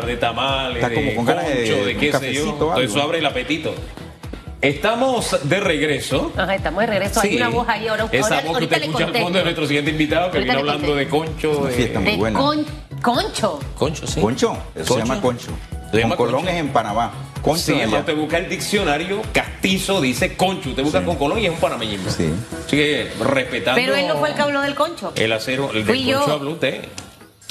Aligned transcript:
de 0.00 0.16
tamales, 0.16 0.82
Está 0.82 0.94
como 0.94 1.14
con 1.16 1.26
ganas 1.26 1.48
de 1.48 1.54
concho, 1.68 1.84
de 1.84 1.96
qué 1.98 2.12
sé 2.14 2.32
yo. 2.32 2.52
algo. 2.52 2.76
eso 2.80 3.02
abre 3.02 3.18
el 3.18 3.26
apetito. 3.26 3.74
Estamos 4.62 5.36
de 5.46 5.60
regreso. 5.60 6.32
Ajá, 6.34 6.54
estamos 6.54 6.80
de 6.80 6.86
regreso. 6.86 7.20
Hay 7.20 7.36
una 7.36 7.50
voz 7.50 7.68
ahí. 7.68 7.88
Ahora, 7.88 8.06
Esa 8.10 8.36
ahora- 8.36 8.48
voz 8.48 8.58
que 8.58 8.64
usted 8.64 8.82
escucha 8.84 9.04
al 9.04 9.12
fondo 9.14 9.38
de 9.38 9.44
nuestro 9.44 9.66
siguiente 9.66 9.90
invitado 9.90 10.30
que 10.30 10.38
Ahorita 10.38 10.54
viene 10.54 10.70
hablando 10.70 10.94
de 10.96 11.08
concho. 11.08 11.58
Una 11.58 11.68
de- 11.72 11.98
muy 11.98 12.16
buena. 12.16 12.38
con- 12.38 12.66
concho. 13.02 13.60
Concho, 13.76 14.06
sí. 14.06 14.18
Concho, 14.22 14.52
eso 14.52 14.58
Concho. 14.74 14.94
se 14.94 14.98
llama 15.00 15.20
concho. 15.20 15.48
Se 15.90 15.98
llama 15.98 16.16
Con 16.16 16.26
Colón 16.26 16.40
concho. 16.40 16.54
es 16.54 16.60
en 16.60 16.68
Panamá. 16.70 17.12
Concho 17.42 17.62
Sí, 17.62 17.72
cuando 17.74 17.98
usted 17.98 18.16
busca 18.16 18.38
el 18.38 18.48
diccionario, 18.48 19.20
castizo 19.34 20.00
dice 20.00 20.34
concho. 20.38 20.70
Usted 20.70 20.84
busca 20.84 21.00
Sí. 21.00 21.04
con 21.04 21.16
Colón 21.16 21.38
y 21.38 21.44
es 21.44 21.50
un 21.52 21.58
panameñismo. 21.58 22.08
Sí. 22.10 22.30
Así 22.66 22.76
que 22.78 23.10
respetando. 23.22 23.78
Pero 23.78 23.94
él 23.94 24.08
no 24.08 24.16
fue 24.16 24.30
el 24.30 24.34
que 24.36 24.40
habló 24.40 24.62
del 24.62 24.74
concho. 24.74 25.12
El 25.16 25.32
acero, 25.34 25.70
el 25.74 25.84
Fui 25.84 25.98
del 25.98 26.06
yo. 26.06 26.18
concho 26.20 26.32
habló 26.32 26.50
usted. 26.52 26.82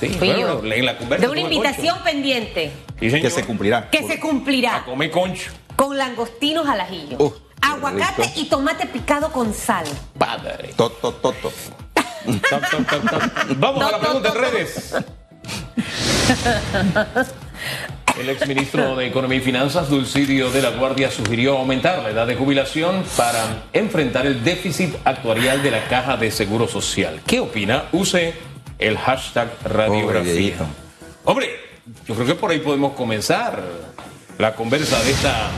Sí, 0.10 0.18
bueno, 0.18 0.62
en 0.64 0.86
la 0.86 0.98
conversa 0.98 1.26
De 1.26 1.32
una 1.32 1.42
invitación 1.42 1.96
concho. 1.96 2.04
pendiente 2.04 2.72
Sí. 3.00 3.10
Que 3.22 3.30
se 3.30 3.44
cumplirá. 3.46 3.90
que 3.90 4.04
se 4.04 4.14
A 4.14 4.20
cumplirá 4.20 4.84
comer 4.86 5.10
concho. 5.12 5.52
con 5.76 5.98
langostinos 5.98 6.68
al 6.68 6.82
ajillo, 6.82 7.36
aguacate 7.62 8.24
rico. 8.24 8.34
y 8.36 8.46
tomate 8.46 8.86
picado 8.88 9.32
con 9.32 9.54
sal. 9.54 9.86
Padre. 10.18 10.70
Toto, 10.76 11.12
toto. 11.14 11.52
Tap. 11.94 12.64
Vamos 13.58 13.84
a 13.84 13.92
la 13.92 14.00
pregunta 14.00 14.30
en 14.30 14.36
redes. 14.36 14.96
El 18.20 18.30
exministro 18.30 18.96
de 18.96 19.08
Economía 19.08 19.38
y 19.38 19.42
Finanzas, 19.42 19.90
Dulcidio 19.90 20.52
de 20.52 20.62
la 20.62 20.72
Guardia, 20.72 21.10
sugirió 21.10 21.58
aumentar 21.58 22.00
la 22.04 22.10
edad 22.10 22.28
de 22.28 22.36
jubilación 22.36 23.04
para 23.16 23.64
enfrentar 23.74 24.26
el 24.28 24.44
déficit 24.44 24.96
actuarial 25.06 25.64
de 25.64 25.72
la 25.72 25.84
Caja 25.88 26.18
de 26.18 26.30
Seguro 26.30 26.68
Social. 26.68 27.22
¿Qué 27.26 27.40
opina? 27.40 27.86
Use 27.94 28.34
el 28.82 28.98
hashtag 28.98 29.50
radiografía. 29.64 30.56
Hombre, 31.24 31.50
yo 32.08 32.16
creo 32.16 32.28
que 32.28 32.36
por 32.36 32.52
ahí 32.52 32.60
podemos 32.60 32.94
comenzar 32.94 33.62
la 34.38 34.56
conversa 34.56 35.02
de 35.04 35.12
esta, 35.12 35.50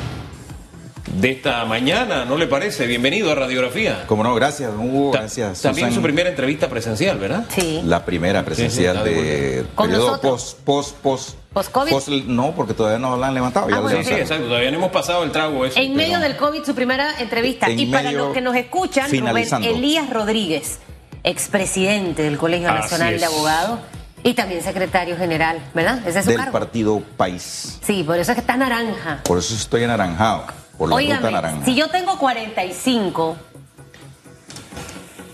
de 1.20 1.32
esta 1.32 1.64
mañana, 1.66 2.26
¿no 2.26 2.38
le 2.38 2.48
parece? 2.48 2.86
Bienvenido 2.86 3.32
a 3.32 3.36
Radiografía. 3.36 4.06
Como 4.08 4.24
no, 4.24 4.36
gracias, 4.36 4.72
don 4.74 4.90
Hugo, 4.90 5.12
Ta- 5.12 5.20
gracias. 5.22 5.62
También 5.62 5.88
Susan. 5.88 6.02
su 6.02 6.04
primera 6.04 6.30
entrevista 6.30 6.68
presencial, 6.70 7.18
¿verdad? 7.18 7.46
Sí. 7.50 7.82
La 7.86 8.04
primera 8.04 8.44
presencial 8.44 8.98
Sí, 8.98 9.04
sí, 9.04 9.10
está 9.10 9.22
de 9.22 9.66
periodo 9.78 10.20
post, 10.22 10.60
post, 10.60 10.96
post. 10.98 11.36
¿Post-COVID? 11.54 11.92
post- 11.92 12.08
no, 12.10 12.52
porque 12.56 12.74
todavía 12.74 12.98
no 13.00 13.16
la 13.16 13.28
han 13.28 13.36
levantado. 13.36 13.70
Ya 13.70 13.78
Ah, 13.78 13.80
bueno, 13.82 14.04
Sí, 14.04 14.12
exacto. 14.14 14.46
Todavía 14.48 14.72
no 14.72 14.78
hemos 14.78 14.92
pasado 14.92 15.24
el 15.24 15.32
trago 15.32 15.66
ese. 15.66 15.80
En 15.82 15.96
medio 15.96 16.20
del 16.20 16.36
COVID, 16.36 16.64
su 16.64 16.74
primera 16.76 17.20
entrevista. 17.20 17.68
En 17.68 17.80
y 17.80 17.86
para 17.86 18.12
los 18.12 18.34
que 18.34 18.42
nos 18.42 18.56
escuchan, 18.56 19.10
Rubén. 19.10 19.48
Elías 19.64 20.10
Rodríguez, 20.10 20.80
expresidente 21.24 22.24
del 22.24 22.38
Colegio 22.38 22.70
Así 22.70 22.82
Nacional 22.82 23.14
es. 23.16 23.22
de 23.22 23.26
Abogados 23.28 23.80
y 24.24 24.34
también 24.34 24.62
secretario 24.64 25.18
general, 25.18 25.60
¿verdad? 25.74 26.00
Ese 26.08 26.20
es 26.20 26.26
su 26.26 26.32
Del 26.32 26.40
cargo. 26.40 26.54
partido 26.54 27.02
País. 27.18 27.80
Sí, 27.86 28.04
por 28.04 28.18
eso 28.18 28.32
es 28.32 28.36
que 28.36 28.42
está 28.42 28.56
naranja. 28.58 29.22
Por 29.24 29.38
eso 29.38 29.54
estoy 29.56 29.84
anaranjado. 29.84 30.46
Por 30.78 30.90
la 30.90 30.96
ruta 30.96 31.06
Óigame, 31.14 31.32
naranja. 31.32 31.66
si 31.66 31.76
yo 31.76 31.90
tengo 31.90 32.18
45 32.18 33.38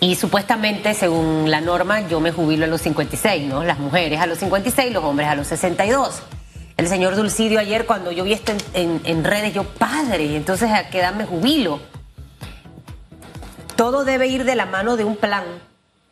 y 0.01 0.15
supuestamente 0.15 0.93
según 0.93 1.51
la 1.51 1.61
norma 1.61 2.07
yo 2.07 2.19
me 2.19 2.31
jubilo 2.31 2.65
a 2.65 2.67
los 2.67 2.81
56, 2.81 3.47
¿no? 3.47 3.63
Las 3.63 3.79
mujeres 3.79 4.19
a 4.21 4.25
los 4.25 4.37
56, 4.39 4.93
los 4.93 5.03
hombres 5.03 5.27
a 5.29 5.35
los 5.35 5.47
62. 5.47 6.21
El 6.77 6.87
señor 6.87 7.15
Dulcidio 7.15 7.59
ayer 7.59 7.85
cuando 7.85 8.11
yo 8.11 8.23
vi 8.23 8.33
esto 8.33 8.53
en, 8.53 8.57
en- 8.73 9.01
en 9.03 9.23
redes, 9.23 9.53
yo 9.53 9.65
padre, 9.65 10.35
entonces 10.37 10.71
a 10.71 10.89
qué 10.89 10.99
edad 10.99 11.13
me 11.13 11.25
jubilo. 11.25 11.79
Todo 13.75 14.03
debe 14.05 14.27
ir 14.27 14.45
de 14.45 14.55
la 14.55 14.65
mano 14.65 14.95
de 14.97 15.03
un 15.03 15.15
plan 15.15 15.43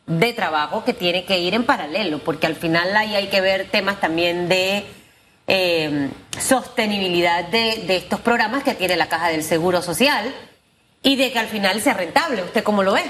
de 0.08 0.32
trabajo 0.32 0.84
que 0.84 0.94
tiene 0.94 1.24
que 1.24 1.38
ir 1.38 1.54
en 1.54 1.64
paralelo, 1.64 2.18
porque 2.18 2.46
al 2.46 2.56
final 2.56 2.96
ahí 2.96 3.14
hay 3.14 3.28
que 3.28 3.40
ver 3.40 3.68
temas 3.70 4.00
también 4.00 4.48
de 4.48 4.84
eh, 5.46 6.10
sostenibilidad 6.40 7.44
de, 7.44 7.84
de 7.86 7.96
estos 7.96 8.18
programas 8.20 8.64
que 8.64 8.74
tiene 8.74 8.96
la 8.96 9.08
Caja 9.08 9.28
del 9.28 9.44
Seguro 9.44 9.82
Social 9.82 10.34
y 11.02 11.16
de 11.16 11.32
que 11.32 11.38
al 11.38 11.46
final 11.46 11.80
sea 11.80 11.94
rentable. 11.94 12.42
¿Usted 12.42 12.62
cómo 12.62 12.82
lo 12.82 12.92
ve? 12.92 13.02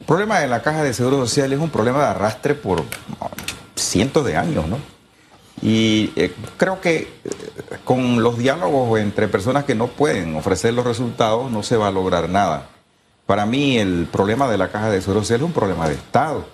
El 0.00 0.06
problema 0.06 0.40
de 0.40 0.48
la 0.48 0.62
caja 0.62 0.82
de 0.82 0.94
seguro 0.94 1.18
social 1.18 1.52
es 1.52 1.58
un 1.58 1.70
problema 1.70 1.98
de 1.98 2.06
arrastre 2.06 2.54
por 2.54 2.84
cientos 3.74 4.24
de 4.24 4.36
años, 4.36 4.66
¿no? 4.66 4.78
Y 5.60 6.12
eh, 6.16 6.32
creo 6.56 6.80
que 6.80 6.96
eh, 6.96 7.30
con 7.84 8.22
los 8.22 8.38
diálogos 8.38 9.00
entre 9.00 9.28
personas 9.28 9.64
que 9.64 9.74
no 9.74 9.88
pueden 9.88 10.36
ofrecer 10.36 10.72
los 10.72 10.86
resultados 10.86 11.50
no 11.50 11.62
se 11.62 11.76
va 11.76 11.88
a 11.88 11.90
lograr 11.90 12.28
nada. 12.28 12.68
Para 13.28 13.44
mí 13.44 13.76
el 13.76 14.08
problema 14.10 14.48
de 14.48 14.56
la 14.56 14.70
caja 14.70 14.88
de 14.88 15.02
seguro 15.02 15.20
social 15.20 15.40
es 15.40 15.44
un 15.44 15.52
problema 15.52 15.86
de 15.86 15.96
Estado. 15.96 16.48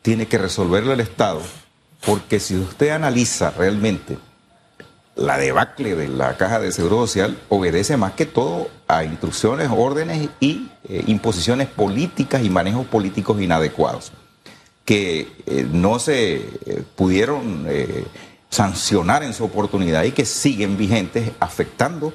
Tiene 0.00 0.28
que 0.28 0.38
resolverlo 0.38 0.92
el 0.92 1.00
Estado, 1.00 1.42
porque 2.06 2.38
si 2.38 2.54
usted 2.56 2.90
analiza 2.90 3.50
realmente 3.50 4.16
la 5.16 5.38
debacle 5.38 5.96
de 5.96 6.06
la 6.06 6.36
caja 6.36 6.60
de 6.60 6.70
seguro 6.70 7.08
social 7.08 7.36
obedece 7.48 7.96
más 7.96 8.12
que 8.12 8.26
todo 8.26 8.68
a 8.86 9.02
instrucciones, 9.02 9.70
órdenes 9.76 10.28
y 10.38 10.70
eh, 10.88 11.02
imposiciones 11.08 11.66
políticas 11.66 12.44
y 12.44 12.48
manejos 12.48 12.86
políticos 12.86 13.40
inadecuados 13.40 14.12
que 14.84 15.32
eh, 15.46 15.66
no 15.68 15.98
se 15.98 16.36
eh, 16.36 16.84
pudieron 16.94 17.66
sancionar 18.50 19.24
en 19.24 19.34
su 19.34 19.42
oportunidad 19.42 20.04
y 20.04 20.12
que 20.12 20.26
siguen 20.26 20.76
vigentes 20.76 21.32
afectando 21.40 22.12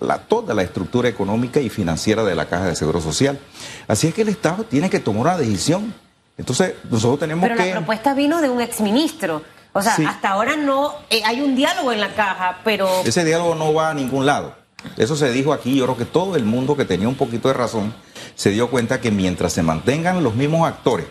la, 0.00 0.18
toda 0.18 0.54
la 0.54 0.62
estructura 0.62 1.08
económica 1.08 1.60
y 1.60 1.68
financiera 1.68 2.24
de 2.24 2.34
la 2.34 2.46
caja 2.46 2.66
de 2.66 2.76
seguro 2.76 3.00
social. 3.00 3.38
Así 3.86 4.08
es 4.08 4.14
que 4.14 4.22
el 4.22 4.28
Estado 4.28 4.64
tiene 4.64 4.90
que 4.90 5.00
tomar 5.00 5.22
una 5.22 5.36
decisión. 5.38 5.94
Entonces 6.38 6.74
nosotros 6.90 7.20
tenemos 7.20 7.42
Pero 7.42 7.56
que... 7.56 7.66
la 7.68 7.76
propuesta 7.76 8.14
vino 8.14 8.40
de 8.40 8.48
un 8.48 8.60
exministro. 8.60 9.42
O 9.72 9.82
sea, 9.82 9.94
Sí. 9.94 10.04
hasta 10.04 10.30
ahora 10.30 10.56
no 10.56 10.94
eh, 11.10 11.22
hay 11.24 11.40
un 11.42 11.54
diálogo 11.54 11.92
en 11.92 12.00
la 12.00 12.14
caja, 12.14 12.58
pero 12.64 12.88
Ese 13.04 13.24
diálogo 13.24 13.54
no 13.54 13.72
va 13.72 13.90
a 13.90 13.94
ningún 13.94 14.26
lado. 14.26 14.54
Eso 14.96 15.14
se 15.14 15.30
dijo 15.30 15.52
aquí, 15.52 15.76
yo 15.76 15.84
creo 15.84 15.96
que 15.96 16.06
todo 16.06 16.34
el 16.36 16.44
mundo 16.44 16.76
que 16.76 16.86
tenía 16.86 17.06
un 17.06 17.14
poquito 17.14 17.48
de 17.48 17.54
razón 17.54 17.94
se 18.34 18.50
dio 18.50 18.70
cuenta 18.70 19.00
que 19.00 19.10
mientras 19.10 19.52
se 19.52 19.62
mantengan 19.62 20.24
los 20.24 20.34
mismos 20.34 20.66
actores, 20.66 21.06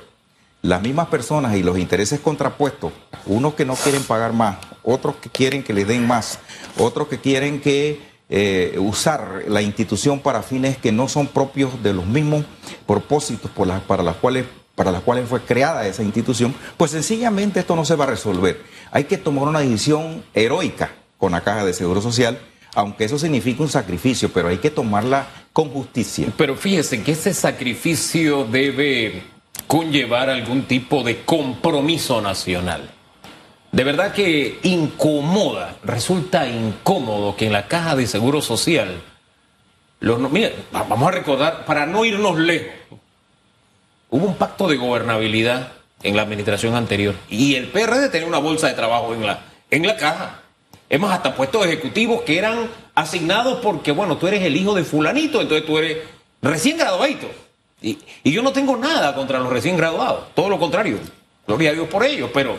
las 0.63 0.81
mismas 0.81 1.07
personas 1.07 1.55
y 1.55 1.63
los 1.63 1.77
intereses 1.77 2.19
contrapuestos, 2.19 2.91
unos 3.27 3.53
que 3.53 3.63
no 3.65 3.75
quieren 3.75 4.03
pagar 4.03 4.33
más, 4.33 4.57
otros 4.83 5.15
que 5.17 5.29
quieren 5.29 5.63
que 5.63 5.71
les 5.73 5.87
den 5.87 6.05
más, 6.07 6.39
otros 6.79 7.07
que 7.07 7.19
quieren 7.19 7.61
que 7.61 8.08
eh, 8.29 8.75
usar 8.77 9.45
la 9.47 9.63
institución 9.63 10.19
para 10.19 10.43
fines 10.43 10.77
que 10.77 10.91
no 10.91 11.09
son 11.09 11.27
propios 11.27 11.81
de 11.81 11.93
los 11.93 12.05
mismos 12.05 12.45
propósitos 12.85 13.49
por 13.49 13.67
para, 13.81 14.03
las 14.03 14.15
cuales, 14.17 14.45
para 14.75 14.91
las 14.91 15.01
cuales 15.01 15.27
fue 15.27 15.41
creada 15.41 15.87
esa 15.87 16.03
institución, 16.03 16.53
pues 16.77 16.91
sencillamente 16.91 17.59
esto 17.59 17.75
no 17.75 17.85
se 17.85 17.95
va 17.95 18.03
a 18.03 18.09
resolver. 18.09 18.61
Hay 18.91 19.05
que 19.05 19.17
tomar 19.17 19.47
una 19.47 19.61
decisión 19.61 20.23
heroica 20.35 20.91
con 21.17 21.31
la 21.31 21.41
caja 21.41 21.65
de 21.65 21.73
seguro 21.73 22.01
social, 22.01 22.39
aunque 22.75 23.05
eso 23.05 23.17
significa 23.17 23.63
un 23.63 23.69
sacrificio, 23.69 24.29
pero 24.31 24.49
hay 24.49 24.57
que 24.57 24.69
tomarla 24.69 25.27
con 25.51 25.69
justicia. 25.69 26.27
Pero 26.37 26.55
fíjese 26.55 27.01
que 27.01 27.13
ese 27.13 27.33
sacrificio 27.33 28.45
debe 28.45 29.23
conllevar 29.65 30.29
algún 30.29 30.67
tipo 30.67 31.03
de 31.03 31.23
compromiso 31.23 32.21
nacional. 32.21 32.91
De 33.71 33.83
verdad 33.83 34.13
que 34.13 34.59
incomoda, 34.63 35.75
resulta 35.83 36.47
incómodo 36.47 37.35
que 37.35 37.45
en 37.45 37.53
la 37.53 37.67
caja 37.67 37.95
de 37.95 38.07
seguro 38.07 38.41
social, 38.41 39.01
los, 39.99 40.19
va- 40.19 40.83
vamos 40.83 41.07
a 41.07 41.11
recordar, 41.11 41.65
para 41.65 41.85
no 41.85 42.03
irnos 42.03 42.37
lejos, 42.39 42.73
hubo 44.09 44.25
un 44.25 44.35
pacto 44.35 44.67
de 44.67 44.77
gobernabilidad 44.77 45.73
en 46.01 46.15
la 46.15 46.23
administración 46.23 46.75
anterior 46.75 47.13
y 47.29 47.55
el 47.55 47.67
PRD 47.67 48.09
tenía 48.09 48.27
una 48.27 48.37
bolsa 48.39 48.67
de 48.67 48.73
trabajo 48.73 49.13
en 49.13 49.25
la, 49.25 49.41
en 49.69 49.85
la 49.85 49.97
caja. 49.97 50.39
Hemos 50.89 51.11
hasta 51.11 51.35
puestos 51.35 51.63
ejecutivos 51.67 52.21
que 52.23 52.39
eran 52.39 52.67
asignados 52.95 53.59
porque, 53.61 53.91
bueno, 53.91 54.17
tú 54.17 54.27
eres 54.27 54.41
el 54.41 54.55
hijo 54.57 54.73
de 54.73 54.83
fulanito, 54.83 55.41
entonces 55.41 55.67
tú 55.67 55.77
eres 55.77 55.97
recién 56.41 56.77
graduadito. 56.77 57.27
Y, 57.81 57.99
y 58.23 58.31
yo 58.31 58.41
no 58.41 58.51
tengo 58.51 58.75
nada 58.77 59.13
contra 59.13 59.37
los 59.39 59.49
recién 59.53 59.77
graduados, 59.77 60.33
todo 60.33 60.49
lo 60.49 60.57
contrario. 60.57 60.97
Gloria 61.45 61.69
a 61.69 61.73
Dios 61.73 61.87
por 61.87 62.03
ellos, 62.03 62.31
pero 62.33 62.55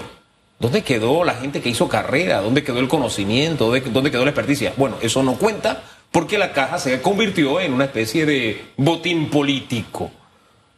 ¿dónde 0.60 0.82
quedó 0.82 1.24
la 1.24 1.34
gente 1.34 1.60
que 1.60 1.70
hizo 1.70 1.88
carrera? 1.88 2.40
¿Dónde 2.40 2.62
quedó 2.62 2.78
el 2.78 2.88
conocimiento? 2.88 3.66
¿Dónde, 3.66 4.10
quedó 4.10 4.24
la 4.24 4.30
experticia? 4.30 4.72
Bueno, 4.76 4.96
eso 5.00 5.22
no 5.24 5.34
cuenta 5.34 5.82
porque 6.12 6.38
la 6.38 6.52
caja 6.52 6.78
se 6.78 7.00
convirtió 7.02 7.60
en 7.60 7.72
una 7.72 7.86
especie 7.86 8.26
de 8.26 8.64
botín 8.76 9.30
político. 9.30 10.10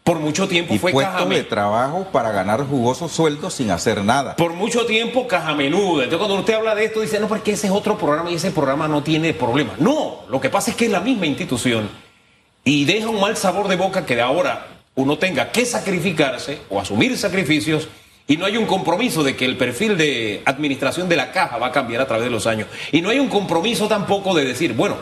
Por 0.04 0.18
mucho 0.18 0.48
tiempo 0.48 0.74
Y 0.74 0.78
fue 0.78 0.90
puestos 0.90 1.14
caja 1.14 1.26
de 1.26 1.44
trabajo 1.44 2.08
para 2.10 2.32
ganar 2.32 2.66
jugosos 2.66 3.12
sueldos 3.12 3.54
sin 3.54 3.70
hacer 3.70 4.02
nada. 4.02 4.34
por 4.34 4.52
mucho 4.52 4.84
tiempo 4.84 5.28
caja 5.28 5.54
menuda. 5.54 6.04
Entonces 6.04 6.18
cuando 6.18 6.40
usted 6.40 6.54
habla 6.54 6.74
de 6.74 6.86
esto 6.86 7.02
dice, 7.02 7.20
no, 7.20 7.28
porque 7.28 7.52
ese 7.52 7.68
es 7.68 7.72
otro 7.72 7.96
programa 7.96 8.30
y 8.30 8.34
ese 8.34 8.50
programa 8.50 8.88
no 8.88 9.02
tiene 9.02 9.32
problema. 9.32 9.74
No, 9.78 10.22
lo 10.28 10.40
que 10.40 10.50
pasa 10.50 10.72
es 10.72 10.76
que 10.76 10.86
es 10.86 10.90
la 10.90 11.00
misma 11.00 11.26
institución 11.26 11.88
y 12.64 12.84
deja 12.84 13.08
un 13.08 13.20
mal 13.20 13.36
sabor 13.36 13.68
de 13.68 13.76
boca 13.76 14.04
que 14.04 14.16
de 14.16 14.22
ahora 14.22 14.66
uno 14.94 15.18
tenga 15.18 15.50
que 15.50 15.64
sacrificarse 15.64 16.60
o 16.68 16.80
asumir 16.80 17.16
sacrificios 17.16 17.88
y 18.32 18.38
no 18.38 18.46
hay 18.46 18.56
un 18.56 18.64
compromiso 18.64 19.22
de 19.22 19.36
que 19.36 19.44
el 19.44 19.58
perfil 19.58 19.98
de 19.98 20.40
administración 20.46 21.06
de 21.06 21.16
la 21.16 21.32
caja 21.32 21.58
va 21.58 21.66
a 21.66 21.72
cambiar 21.72 22.00
a 22.00 22.06
través 22.06 22.24
de 22.24 22.30
los 22.30 22.46
años. 22.46 22.66
Y 22.90 23.02
no 23.02 23.10
hay 23.10 23.18
un 23.18 23.28
compromiso 23.28 23.88
tampoco 23.88 24.34
de 24.34 24.42
decir, 24.42 24.72
bueno, 24.72 24.96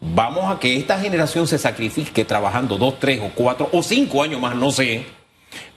vamos 0.00 0.50
a 0.50 0.58
que 0.58 0.78
esta 0.78 0.98
generación 0.98 1.46
se 1.46 1.58
sacrifique 1.58 2.24
trabajando 2.24 2.78
dos, 2.78 2.98
tres 2.98 3.20
o 3.20 3.32
cuatro 3.34 3.68
o 3.70 3.82
cinco 3.82 4.22
años 4.22 4.40
más, 4.40 4.56
no 4.56 4.70
sé, 4.70 5.04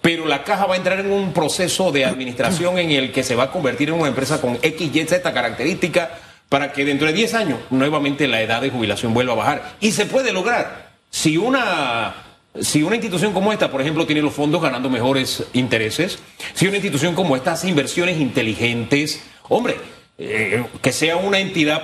pero 0.01 0.25
la 0.25 0.45
caja 0.45 0.65
va 0.65 0.75
a 0.75 0.77
entrar 0.77 1.01
en 1.01 1.11
un 1.11 1.33
proceso 1.33 1.91
de 1.91 2.05
administración 2.05 2.77
en 2.77 2.91
el 2.91 3.11
que 3.11 3.23
se 3.23 3.35
va 3.35 3.43
a 3.43 3.51
convertir 3.51 3.89
en 3.89 3.95
una 3.95 4.07
empresa 4.07 4.39
con 4.39 4.57
X, 4.61 4.95
Y, 4.95 5.05
Z 5.05 5.33
característica 5.33 6.09
para 6.47 6.71
que 6.71 6.85
dentro 6.85 7.07
de 7.07 7.11
10 7.11 7.33
años 7.33 7.59
nuevamente 7.69 8.29
la 8.29 8.41
edad 8.41 8.61
de 8.61 8.69
jubilación 8.69 9.13
vuelva 9.13 9.33
a 9.33 9.35
bajar. 9.35 9.75
Y 9.81 9.91
se 9.91 10.05
puede 10.05 10.31
lograr. 10.31 10.93
Si 11.09 11.35
una, 11.35 12.15
si 12.59 12.83
una 12.83 12.95
institución 12.95 13.33
como 13.33 13.51
esta, 13.51 13.71
por 13.71 13.81
ejemplo, 13.81 14.05
tiene 14.05 14.21
los 14.21 14.33
fondos 14.33 14.61
ganando 14.61 14.89
mejores 14.89 15.43
intereses, 15.53 16.19
si 16.53 16.67
una 16.67 16.77
institución 16.77 17.15
como 17.15 17.35
esta 17.35 17.53
hace 17.53 17.67
inversiones 17.67 18.19
inteligentes, 18.19 19.23
hombre, 19.49 19.77
eh, 20.17 20.63
que 20.81 20.91
sea 20.91 21.17
una 21.17 21.39
entidad 21.39 21.81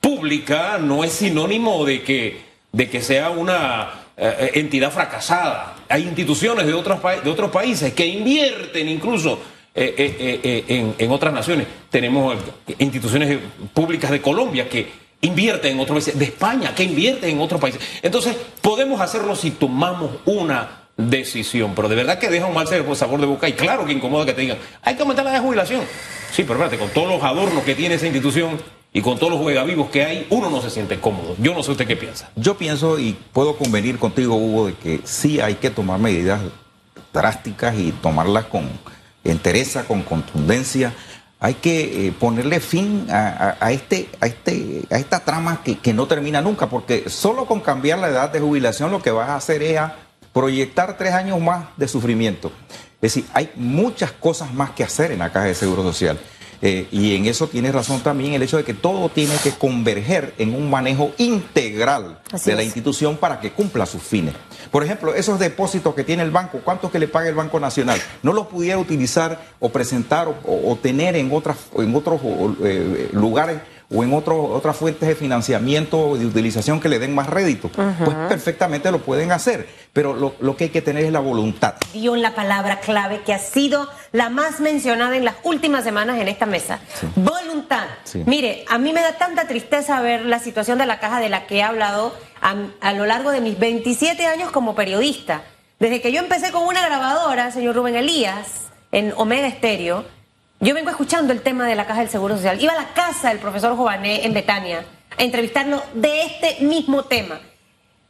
pública 0.00 0.78
no 0.78 1.04
es 1.04 1.12
sinónimo 1.12 1.84
de 1.84 2.02
que, 2.02 2.40
de 2.72 2.90
que 2.90 3.00
sea 3.00 3.30
una 3.30 3.90
eh, 4.16 4.52
entidad 4.54 4.92
fracasada. 4.92 5.76
Hay 5.88 6.02
instituciones 6.02 6.66
de 6.66 6.74
otros, 6.74 7.50
países 7.50 7.94
que 7.94 8.06
invierten 8.06 8.88
incluso 8.88 9.40
eh, 9.74 10.64
en, 10.68 10.94
en, 10.98 11.10
otras 11.10 11.32
naciones. 11.32 11.66
Tenemos 11.88 12.36
instituciones 12.78 13.38
públicas 13.72 14.10
de 14.10 14.20
Colombia 14.20 14.68
que 14.68 15.09
invierten 15.20 15.72
en 15.72 15.80
otros 15.80 15.96
países, 15.96 16.18
de 16.18 16.24
España 16.24 16.74
que 16.74 16.84
invierten 16.84 17.30
en 17.30 17.40
otros 17.40 17.60
países. 17.60 17.80
Entonces, 18.02 18.36
podemos 18.60 19.00
hacerlo 19.00 19.36
si 19.36 19.50
tomamos 19.50 20.10
una 20.24 20.88
decisión, 20.96 21.72
pero 21.74 21.88
de 21.88 21.96
verdad 21.96 22.18
que 22.18 22.28
deja 22.28 22.46
un 22.46 22.54
mal 22.54 22.66
sabor 22.68 23.20
de 23.20 23.26
boca 23.26 23.48
y 23.48 23.54
claro 23.54 23.86
que 23.86 23.92
incomoda 23.92 24.26
que 24.26 24.34
te 24.34 24.42
digan, 24.42 24.58
hay 24.82 24.94
que 24.94 25.02
aumentar 25.02 25.24
la 25.24 25.32
de 25.32 25.40
jubilación. 25.40 25.82
Sí, 26.32 26.42
pero 26.42 26.54
espérate, 26.54 26.78
con 26.78 26.90
todos 26.90 27.08
los 27.08 27.22
adornos 27.22 27.64
que 27.64 27.74
tiene 27.74 27.94
esa 27.96 28.06
institución, 28.06 28.58
y 28.92 29.02
con 29.02 29.18
todos 29.18 29.32
los 29.32 29.40
juegavivos 29.40 29.88
que 29.90 30.04
hay, 30.04 30.26
uno 30.30 30.50
no 30.50 30.60
se 30.60 30.70
siente 30.70 30.98
cómodo. 30.98 31.36
Yo 31.38 31.54
no 31.54 31.62
sé 31.62 31.70
usted 31.70 31.86
qué 31.86 31.96
piensa. 31.96 32.30
Yo 32.34 32.56
pienso 32.56 32.98
y 32.98 33.16
puedo 33.32 33.56
convenir 33.56 33.98
contigo, 33.98 34.34
Hugo, 34.34 34.66
de 34.66 34.74
que 34.74 35.00
sí 35.04 35.40
hay 35.40 35.54
que 35.54 35.70
tomar 35.70 36.00
medidas 36.00 36.40
drásticas 37.12 37.78
y 37.78 37.92
tomarlas 37.92 38.46
con 38.46 38.68
entereza, 39.22 39.84
con 39.84 40.02
contundencia. 40.02 40.92
Hay 41.42 41.54
que 41.54 42.08
eh, 42.08 42.12
ponerle 42.12 42.60
fin 42.60 43.06
a, 43.10 43.72
este, 43.72 44.10
a, 44.20 44.26
este, 44.26 44.82
a 44.90 44.98
esta 44.98 45.20
trama 45.20 45.62
que, 45.62 45.94
no 45.94 46.06
termina 46.06 46.42
nunca, 46.42 46.68
porque 46.68 47.08
solo 47.08 47.46
con 47.46 47.60
cambiar 47.60 47.98
la 47.98 48.08
edad 48.08 48.30
de 48.30 48.40
jubilación 48.40 48.90
lo 48.90 49.00
que 49.00 49.10
vas 49.10 49.30
a 49.30 49.36
hacer 49.36 49.62
es 49.62 49.80
proyectar 50.34 50.98
tres 50.98 51.14
años 51.14 51.40
más 51.40 51.68
de 51.78 51.88
sufrimiento. 51.88 52.52
Es 53.00 53.14
decir, 53.14 53.24
hay 53.32 53.50
muchas 53.56 54.12
cosas 54.12 54.52
más 54.52 54.72
que 54.72 54.84
hacer 54.84 55.12
en 55.12 55.20
la 55.20 55.32
Caja 55.32 55.46
de 55.46 55.54
Seguro 55.54 55.82
Social. 55.82 56.18
Eh, 56.62 56.88
y 56.90 57.16
en 57.16 57.26
eso 57.26 57.46
tiene 57.46 57.72
razón 57.72 58.00
también 58.00 58.34
el 58.34 58.42
hecho 58.42 58.56
de 58.56 58.64
que 58.64 58.74
todo 58.74 59.08
tiene 59.08 59.34
que 59.42 59.52
converger 59.52 60.34
en 60.38 60.54
un 60.54 60.68
manejo 60.68 61.12
integral 61.16 62.20
de 62.44 62.54
la 62.54 62.62
institución 62.62 63.16
para 63.16 63.40
que 63.40 63.52
cumpla 63.52 63.86
sus 63.86 64.02
fines. 64.02 64.34
Por 64.70 64.84
ejemplo, 64.84 65.14
esos 65.14 65.38
depósitos 65.38 65.94
que 65.94 66.04
tiene 66.04 66.22
el 66.22 66.30
banco, 66.30 66.60
¿cuántos 66.62 66.90
que 66.90 66.98
le 66.98 67.08
paga 67.08 67.28
el 67.28 67.34
Banco 67.34 67.58
Nacional? 67.58 68.00
No 68.22 68.32
los 68.32 68.46
pudiera 68.46 68.78
utilizar 68.78 69.40
o 69.58 69.70
presentar 69.70 70.28
o, 70.44 70.78
tener 70.80 71.16
en, 71.16 71.32
otras, 71.32 71.56
en 71.76 71.94
otros 71.94 72.20
eh, 72.62 73.08
lugares 73.12 73.60
o 73.92 74.04
en 74.04 74.12
otras 74.12 74.76
fuentes 74.76 75.08
de 75.08 75.16
financiamiento 75.16 75.98
o 75.98 76.16
de 76.16 76.24
utilización 76.24 76.80
que 76.80 76.88
le 76.88 77.00
den 77.00 77.14
más 77.14 77.26
rédito, 77.26 77.68
pues 77.68 78.16
perfectamente 78.28 78.90
lo 78.92 79.00
pueden 79.00 79.32
hacer. 79.32 79.68
Pero 79.92 80.14
lo, 80.14 80.56
que 80.56 80.64
hay 80.64 80.70
que 80.70 80.80
tener 80.80 81.04
es 81.04 81.12
la 81.12 81.18
voluntad. 81.18 81.74
Dio 81.92 82.14
la 82.14 82.34
palabra 82.36 82.78
clave 82.78 83.22
que 83.22 83.34
ha 83.34 83.40
sido 83.40 83.88
la 84.12 84.30
más 84.30 84.60
mencionada 84.60 85.16
en 85.16 85.24
las 85.24 85.34
últimas 85.42 85.82
semanas 85.82 86.20
en 86.20 86.28
esta 86.28 86.46
mesa. 86.46 86.78
Voluntad. 87.16 87.86
Mire, 88.26 88.64
a 88.68 88.78
mí 88.78 88.92
me 88.92 89.02
da 89.02 89.18
tanta 89.18 89.48
tristeza 89.48 90.00
ver 90.00 90.24
la 90.24 90.38
situación 90.38 90.78
de 90.78 90.86
la 90.86 91.00
caja 91.00 91.18
de 91.18 91.28
la 91.28 91.46
que 91.46 91.56
he 91.56 91.62
hablado 91.62 92.14
a, 92.40 92.54
a 92.80 92.92
lo 92.92 93.06
largo 93.06 93.32
de 93.32 93.40
mis 93.40 93.58
27 93.58 94.24
años 94.26 94.52
como 94.52 94.76
periodista. 94.76 95.42
Desde 95.80 96.00
que 96.00 96.12
yo 96.12 96.20
empecé 96.20 96.52
con 96.52 96.62
una 96.62 96.86
grabadora, 96.86 97.50
señor 97.50 97.74
Rubén 97.74 97.96
Elías, 97.96 98.66
en 98.92 99.12
Omega 99.16 99.48
Estéreo, 99.48 100.04
yo 100.60 100.74
vengo 100.74 100.90
escuchando 100.90 101.32
el 101.32 101.40
tema 101.40 101.66
de 101.66 101.74
la 101.74 101.86
Caja 101.86 102.00
del 102.00 102.10
Seguro 102.10 102.36
Social. 102.36 102.60
Iba 102.60 102.74
a 102.74 102.82
la 102.82 102.92
casa 102.92 103.30
del 103.30 103.38
profesor 103.38 103.76
Jované 103.76 104.26
en 104.26 104.34
Betania 104.34 104.84
a 105.16 105.22
entrevistarlo 105.22 105.82
de 105.94 106.22
este 106.24 106.58
mismo 106.60 107.04
tema. 107.04 107.40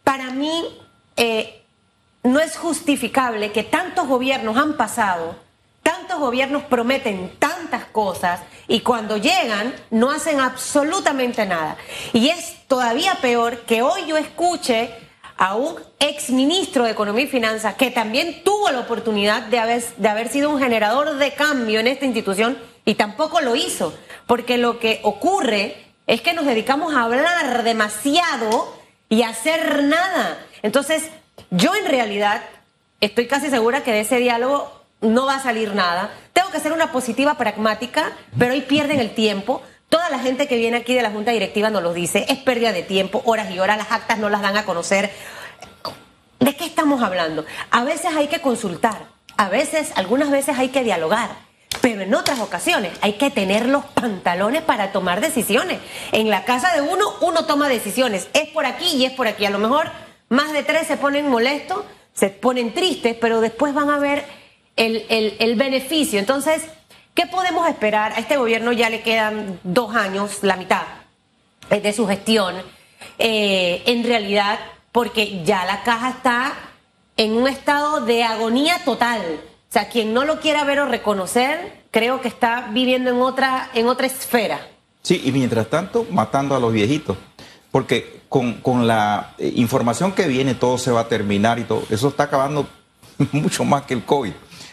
Para 0.02 0.30
mí 0.30 0.64
eh, 1.16 1.62
no 2.24 2.40
es 2.40 2.56
justificable 2.56 3.52
que 3.52 3.62
tantos 3.62 4.08
gobiernos 4.08 4.56
han 4.56 4.76
pasado, 4.76 5.36
tantos 5.84 6.18
gobiernos 6.18 6.64
prometen 6.64 7.30
tantas 7.38 7.84
cosas 7.84 8.40
y 8.66 8.80
cuando 8.80 9.16
llegan 9.16 9.72
no 9.90 10.10
hacen 10.10 10.40
absolutamente 10.40 11.46
nada. 11.46 11.76
Y 12.12 12.30
es 12.30 12.66
todavía 12.66 13.14
peor 13.22 13.60
que 13.60 13.82
hoy 13.82 14.06
yo 14.06 14.16
escuche 14.16 14.90
a 15.40 15.54
un 15.54 15.74
ex 15.98 16.28
ministro 16.28 16.84
de 16.84 16.90
Economía 16.90 17.24
y 17.24 17.28
Finanzas 17.28 17.74
que 17.74 17.90
también 17.90 18.44
tuvo 18.44 18.70
la 18.70 18.80
oportunidad 18.80 19.44
de 19.44 19.58
haber, 19.58 19.82
de 19.96 20.08
haber 20.08 20.28
sido 20.28 20.50
un 20.50 20.58
generador 20.58 21.16
de 21.16 21.32
cambio 21.32 21.80
en 21.80 21.86
esta 21.86 22.04
institución 22.04 22.58
y 22.84 22.94
tampoco 22.94 23.40
lo 23.40 23.56
hizo, 23.56 23.94
porque 24.26 24.58
lo 24.58 24.78
que 24.78 25.00
ocurre 25.02 25.76
es 26.06 26.20
que 26.20 26.34
nos 26.34 26.44
dedicamos 26.44 26.94
a 26.94 27.04
hablar 27.04 27.62
demasiado 27.62 28.76
y 29.08 29.22
a 29.22 29.30
hacer 29.30 29.82
nada. 29.82 30.38
Entonces, 30.60 31.08
yo 31.50 31.74
en 31.74 31.86
realidad 31.86 32.42
estoy 33.00 33.26
casi 33.26 33.48
segura 33.48 33.82
que 33.82 33.92
de 33.92 34.00
ese 34.00 34.18
diálogo 34.18 34.70
no 35.00 35.24
va 35.24 35.36
a 35.36 35.42
salir 35.42 35.74
nada. 35.74 36.10
Tengo 36.34 36.50
que 36.50 36.60
ser 36.60 36.72
una 36.72 36.92
positiva 36.92 37.38
pragmática, 37.38 38.12
pero 38.38 38.52
hoy 38.52 38.60
pierden 38.60 39.00
el 39.00 39.14
tiempo. 39.14 39.62
Toda 39.90 40.08
la 40.08 40.20
gente 40.20 40.46
que 40.46 40.56
viene 40.56 40.76
aquí 40.76 40.94
de 40.94 41.02
la 41.02 41.10
Junta 41.10 41.32
Directiva 41.32 41.68
nos 41.68 41.82
lo 41.82 41.92
dice, 41.92 42.24
es 42.28 42.38
pérdida 42.38 42.72
de 42.72 42.84
tiempo, 42.84 43.22
horas 43.24 43.50
y 43.50 43.58
horas, 43.58 43.76
las 43.76 43.90
actas 43.90 44.18
no 44.18 44.30
las 44.30 44.40
dan 44.40 44.56
a 44.56 44.64
conocer. 44.64 45.10
¿De 46.38 46.54
qué 46.54 46.64
estamos 46.64 47.02
hablando? 47.02 47.44
A 47.72 47.82
veces 47.82 48.14
hay 48.16 48.28
que 48.28 48.40
consultar, 48.40 49.06
a 49.36 49.48
veces, 49.48 49.90
algunas 49.96 50.30
veces 50.30 50.56
hay 50.60 50.68
que 50.68 50.84
dialogar, 50.84 51.30
pero 51.80 52.02
en 52.02 52.14
otras 52.14 52.38
ocasiones 52.38 52.92
hay 53.00 53.14
que 53.14 53.30
tener 53.30 53.66
los 53.66 53.84
pantalones 53.84 54.62
para 54.62 54.92
tomar 54.92 55.20
decisiones. 55.20 55.80
En 56.12 56.30
la 56.30 56.44
casa 56.44 56.72
de 56.72 56.82
uno, 56.82 57.12
uno 57.20 57.44
toma 57.46 57.68
decisiones, 57.68 58.28
es 58.32 58.48
por 58.50 58.66
aquí 58.66 58.96
y 58.96 59.06
es 59.06 59.12
por 59.12 59.26
aquí. 59.26 59.44
A 59.44 59.50
lo 59.50 59.58
mejor 59.58 59.90
más 60.28 60.52
de 60.52 60.62
tres 60.62 60.86
se 60.86 60.98
ponen 60.98 61.28
molestos, 61.28 61.84
se 62.14 62.28
ponen 62.28 62.74
tristes, 62.74 63.16
pero 63.20 63.40
después 63.40 63.74
van 63.74 63.90
a 63.90 63.98
ver 63.98 64.24
el, 64.76 65.04
el 65.08 65.56
beneficio. 65.56 66.20
Entonces, 66.20 66.62
¿Qué 67.14 67.26
podemos 67.26 67.68
esperar? 67.68 68.12
A 68.12 68.18
este 68.18 68.36
gobierno 68.36 68.72
ya 68.72 68.88
le 68.88 69.02
quedan 69.02 69.58
dos 69.64 69.94
años, 69.94 70.38
la 70.42 70.56
mitad 70.56 70.82
de 71.68 71.92
su 71.92 72.06
gestión. 72.06 72.56
Eh, 73.18 73.82
en 73.86 74.04
realidad, 74.04 74.58
porque 74.92 75.42
ya 75.44 75.64
la 75.64 75.82
caja 75.82 76.10
está 76.10 76.52
en 77.16 77.32
un 77.32 77.48
estado 77.48 78.00
de 78.04 78.22
agonía 78.22 78.78
total. 78.84 79.20
O 79.68 79.72
sea, 79.72 79.88
quien 79.88 80.14
no 80.14 80.24
lo 80.24 80.40
quiera 80.40 80.64
ver 80.64 80.80
o 80.80 80.86
reconocer, 80.86 81.84
creo 81.90 82.20
que 82.20 82.28
está 82.28 82.68
viviendo 82.72 83.10
en 83.10 83.20
otra, 83.20 83.70
en 83.74 83.88
otra 83.88 84.06
esfera. 84.06 84.60
Sí, 85.02 85.20
y 85.24 85.32
mientras 85.32 85.68
tanto, 85.68 86.06
matando 86.10 86.54
a 86.54 86.60
los 86.60 86.72
viejitos. 86.72 87.16
Porque 87.70 88.22
con, 88.28 88.54
con 88.54 88.86
la 88.86 89.34
eh, 89.38 89.52
información 89.56 90.12
que 90.12 90.26
viene, 90.26 90.54
todo 90.54 90.78
se 90.78 90.90
va 90.90 91.00
a 91.02 91.08
terminar 91.08 91.58
y 91.58 91.64
todo. 91.64 91.82
Eso 91.90 92.08
está 92.08 92.24
acabando 92.24 92.68
mucho 93.32 93.64
más 93.64 93.82
que 93.82 93.94
el 93.94 94.04
COVID 94.04 94.32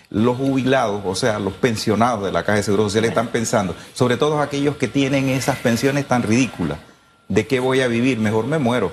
los 0.09 0.37
jubilados, 0.37 1.01
o 1.05 1.15
sea, 1.15 1.39
los 1.39 1.53
pensionados 1.53 2.23
de 2.25 2.31
la 2.31 2.43
Caja 2.43 2.57
de 2.57 2.63
Seguro 2.63 2.83
Social 2.83 3.05
están 3.05 3.27
pensando, 3.27 3.75
sobre 3.93 4.17
todo 4.17 4.41
aquellos 4.41 4.77
que 4.77 4.87
tienen 4.87 5.29
esas 5.29 5.57
pensiones 5.57 6.07
tan 6.07 6.23
ridículas, 6.23 6.79
¿de 7.27 7.45
qué 7.47 7.59
voy 7.59 7.81
a 7.81 7.87
vivir? 7.87 8.17
Mejor 8.17 8.45
me 8.45 8.57
muero. 8.57 8.91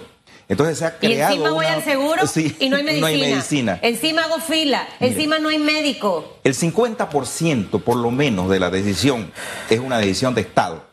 Entonces 0.48 0.78
se 0.78 0.84
ha 0.84 0.98
creado. 0.98 1.32
Y 1.32 1.36
encima 1.36 1.52
voy 1.52 1.66
al 1.66 1.82
seguro 1.82 2.22
y 2.58 2.68
no 2.68 2.76
hay, 2.76 2.82
medicina. 2.82 3.00
no 3.00 3.06
hay, 3.06 3.20
medicina. 3.20 3.78
Encima 3.82 4.24
hago 4.24 4.40
fila, 4.40 4.86
encima 5.00 5.38
no 5.38 5.48
hay 5.48 5.58
médico. 5.58 6.38
El 6.44 6.54
50% 6.54 7.80
por 7.82 7.96
lo 7.96 8.10
menos 8.10 8.50
de 8.50 8.60
la 8.60 8.70
decisión 8.70 9.32
es 9.70 9.80
una 9.80 9.98
decisión 9.98 10.34
de 10.34 10.42
Estado. 10.42 10.84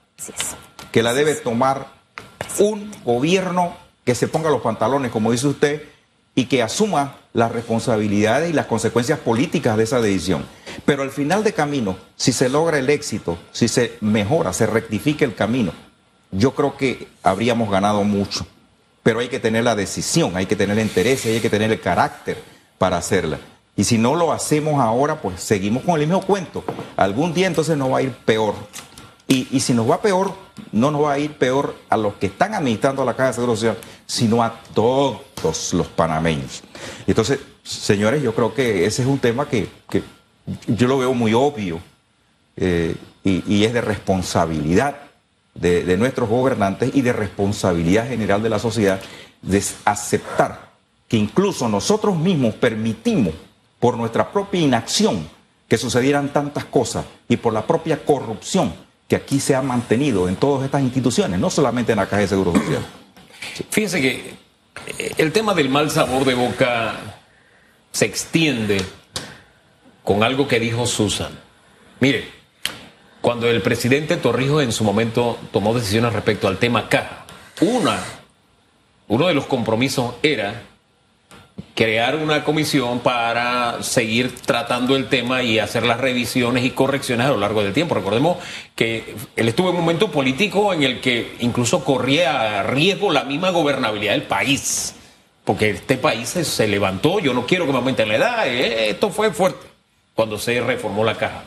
Que 0.92 1.04
la 1.04 1.14
debe 1.14 1.36
tomar 1.36 1.88
un 2.60 2.92
gobierno 3.04 3.76
que 4.06 4.16
se 4.16 4.28
ponga 4.28 4.50
los 4.50 4.62
pantalones, 4.62 5.12
como 5.12 5.32
dice 5.32 5.48
usted, 5.48 5.84
y 6.36 6.46
que 6.46 6.64
asuma 6.64 7.18
las 7.34 7.52
responsabilidades 7.52 8.50
y 8.50 8.54
las 8.54 8.66
consecuencias 8.66 9.20
políticas 9.20 9.78
de 9.78 9.84
esa 9.84 10.02
decisión. 10.02 10.46
Pero 10.86 11.04
al 11.04 11.12
final 11.12 11.44
de 11.44 11.54
camino, 11.54 11.98
si 12.16 12.32
se 12.32 12.50
logra 12.50 12.80
el 12.80 12.90
éxito, 12.90 13.38
si 13.52 13.68
se 13.68 13.98
mejora, 14.02 14.54
se 14.54 14.66
rectifica 14.66 15.26
el 15.26 15.36
camino, 15.36 15.74
yo 16.32 16.56
creo 16.56 16.78
que 16.78 17.08
habríamos 17.24 17.70
ganado 17.70 18.04
mucho. 18.04 18.46
Pero 19.04 19.20
hay 19.20 19.30
que 19.30 19.40
tener 19.40 19.64
la 19.64 19.76
decisión, 19.76 20.36
hay 20.36 20.46
que 20.46 20.56
tener 20.56 20.78
el 20.78 20.86
interés, 20.86 21.26
hay 21.26 21.40
que 21.40 21.50
tener 21.50 21.72
el 21.72 21.82
carácter 21.82 22.42
para 22.78 22.98
hacerla. 22.98 23.40
Y 23.76 23.84
si 23.84 23.98
no 23.98 24.16
lo 24.16 24.32
hacemos 24.32 24.80
ahora, 24.80 25.22
pues 25.22 25.42
seguimos 25.42 25.84
con 25.84 26.00
el 26.00 26.08
mismo 26.08 26.22
cuento. 26.22 26.64
Algún 26.98 27.34
día 27.34 27.48
entonces 27.48 27.78
nos 27.78 27.92
va 27.92 28.00
a 28.00 28.02
ir 28.04 28.12
peor. 28.12 28.54
Y, 29.28 29.62
si 29.62 29.74
nos 29.74 29.90
va 29.90 30.02
peor, 30.02 30.34
no 30.74 30.92
nos 30.92 31.04
va 31.04 31.14
a 31.14 31.20
ir 31.20 31.38
peor 31.38 31.74
a 31.90 31.96
los 31.96 32.16
que 32.16 32.26
están 32.26 32.54
administrando 32.54 33.06
la 33.06 33.14
Caja 33.14 33.28
de 33.28 33.34
Seguro 33.36 33.56
Social, 33.56 33.78
sino 34.06 34.44
a 34.44 34.60
todos 34.74 35.22
los 35.44 35.88
panameños. 35.88 36.64
Entonces, 37.08 37.40
señores, 37.64 38.22
yo 38.22 38.34
creo 38.34 38.54
que 38.54 38.86
ese 38.86 39.02
es 39.02 39.08
un 39.08 39.20
tema 39.20 39.48
que, 39.48 39.68
yo 40.68 40.88
lo 40.88 40.98
veo 40.98 41.14
muy 41.14 41.34
obvio 41.34 41.80
eh, 42.56 42.96
y, 43.24 43.64
es 43.64 43.74
de 43.74 43.82
responsabilidad 43.82 44.98
de, 45.54 45.84
de, 45.84 45.98
nuestros 45.98 46.30
gobernantes 46.30 46.92
y 46.94 47.02
de 47.02 47.14
responsabilidad 47.14 48.08
general 48.08 48.42
de 48.42 48.50
la 48.50 48.60
sociedad 48.60 49.00
de 49.42 49.64
aceptar 49.86 50.72
que 51.08 51.18
incluso 51.18 51.68
nosotros 51.68 52.18
mismos 52.18 52.56
permitimos 52.56 53.34
por 53.80 53.98
nuestra 53.98 54.32
propia 54.32 54.62
inacción 54.62 55.28
que 55.68 55.78
sucedieran 55.78 56.34
tantas 56.34 56.66
cosas 56.66 57.06
y 57.28 57.38
por 57.38 57.54
la 57.54 57.66
propia 57.66 58.04
corrupción 58.04 58.74
que 59.08 59.16
aquí 59.18 59.42
se 59.42 59.56
ha 59.56 59.62
mantenido 59.62 60.30
en 60.30 60.38
todas 60.38 60.64
estas 60.64 60.82
instituciones, 60.82 61.38
no 61.38 61.50
solamente 61.50 61.92
en 61.92 61.98
la 61.98 62.06
Caja 62.06 62.22
de 62.22 62.28
Seguro 62.30 62.54
Social. 62.54 62.86
Fíjense 63.70 64.02
que 64.02 64.36
el 65.18 65.32
tema 65.32 65.54
del 65.54 65.70
mal 65.70 65.92
sabor 65.92 66.26
de 66.26 66.34
boca 66.34 66.96
se 67.92 68.06
extiende 68.06 68.82
con 70.04 70.24
algo 70.24 70.48
que 70.48 70.60
dijo 70.60 70.86
Susan. 70.88 71.32
Mire, 72.00 72.28
cuando 73.22 73.48
el 73.48 73.62
presidente 73.62 74.18
Torrijos 74.18 74.64
en 74.64 74.72
su 74.72 74.84
momento 74.84 75.38
tomó 75.52 75.74
decisiones 75.74 76.14
respecto 76.14 76.48
al 76.48 76.58
tema 76.58 76.90
caja, 76.90 77.26
una, 77.62 78.00
uno 79.08 79.28
de 79.28 79.34
los 79.34 79.46
compromisos 79.46 80.16
era 80.24 80.64
crear 81.76 82.16
una 82.16 82.44
comisión 82.44 83.00
para 83.00 83.82
seguir 83.82 84.36
tratando 84.42 84.96
el 84.96 85.08
tema 85.08 85.42
y 85.42 85.60
hacer 85.60 85.84
las 85.84 86.00
revisiones 86.00 86.64
y 86.64 86.72
correcciones 86.72 87.28
a 87.28 87.30
lo 87.30 87.38
largo 87.38 87.64
del 87.64 87.74
tiempo. 87.74 87.96
Recordemos 87.96 88.38
que 88.76 89.16
él 89.36 89.48
estuvo 89.48 89.70
en 89.70 89.76
un 89.76 89.82
momento 89.82 90.12
político 90.12 90.74
en 90.74 90.84
el 90.84 91.02
que 91.02 91.36
incluso 91.40 91.84
corría 91.84 92.60
a 92.60 92.64
riesgo 92.64 93.12
la 93.12 93.24
misma 93.24 93.50
gobernabilidad 93.50 94.14
del 94.14 94.24
país, 94.24 94.96
porque 95.44 95.72
este 95.72 95.98
país 95.98 96.30
se, 96.30 96.68
levantó, 96.68 97.20
yo 97.20 97.34
no 97.34 97.46
quiero 97.46 97.66
que 97.66 97.72
me 97.72 97.80
aumenten 97.80 98.10
la 98.10 98.16
edad, 98.16 98.48
eh, 98.48 98.90
esto 98.90 99.10
fue 99.10 99.32
fuerte 99.32 99.66
cuando 100.14 100.38
se 100.38 100.62
reformó 100.62 101.04
la 101.04 101.16
caja. 101.16 101.46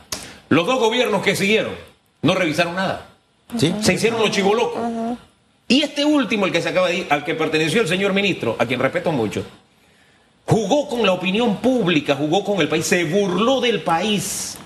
Los 0.48 0.66
dos 0.66 0.78
gobiernos 0.78 1.22
que 1.22 1.36
siguieron 1.36 1.74
no 2.22 2.34
revisaron 2.34 2.74
nada. 2.74 3.06
Se 3.58 3.92
hicieron 3.92 4.20
los 4.20 4.30
chivolocos. 4.30 4.80
Y 5.68 5.82
este 5.82 6.04
último, 6.04 6.46
el 6.46 6.52
que 6.52 6.60
se 6.60 6.70
acaba 6.70 6.88
de 6.88 6.96
ir, 6.96 7.06
al 7.10 7.24
que 7.24 7.34
perteneció 7.34 7.80
el 7.80 7.88
señor 7.88 8.12
ministro, 8.12 8.56
a 8.58 8.66
quien 8.66 8.80
respeto 8.80 9.12
mucho, 9.12 9.44
Jugó 10.46 10.88
con 10.88 11.04
la 11.04 11.12
opinión 11.12 11.56
pública, 11.56 12.14
jugó 12.14 12.44
con 12.44 12.60
el 12.60 12.68
país, 12.68 12.86
se 12.86 13.04
burló 13.04 13.60
del 13.60 13.82
país. 13.82 14.58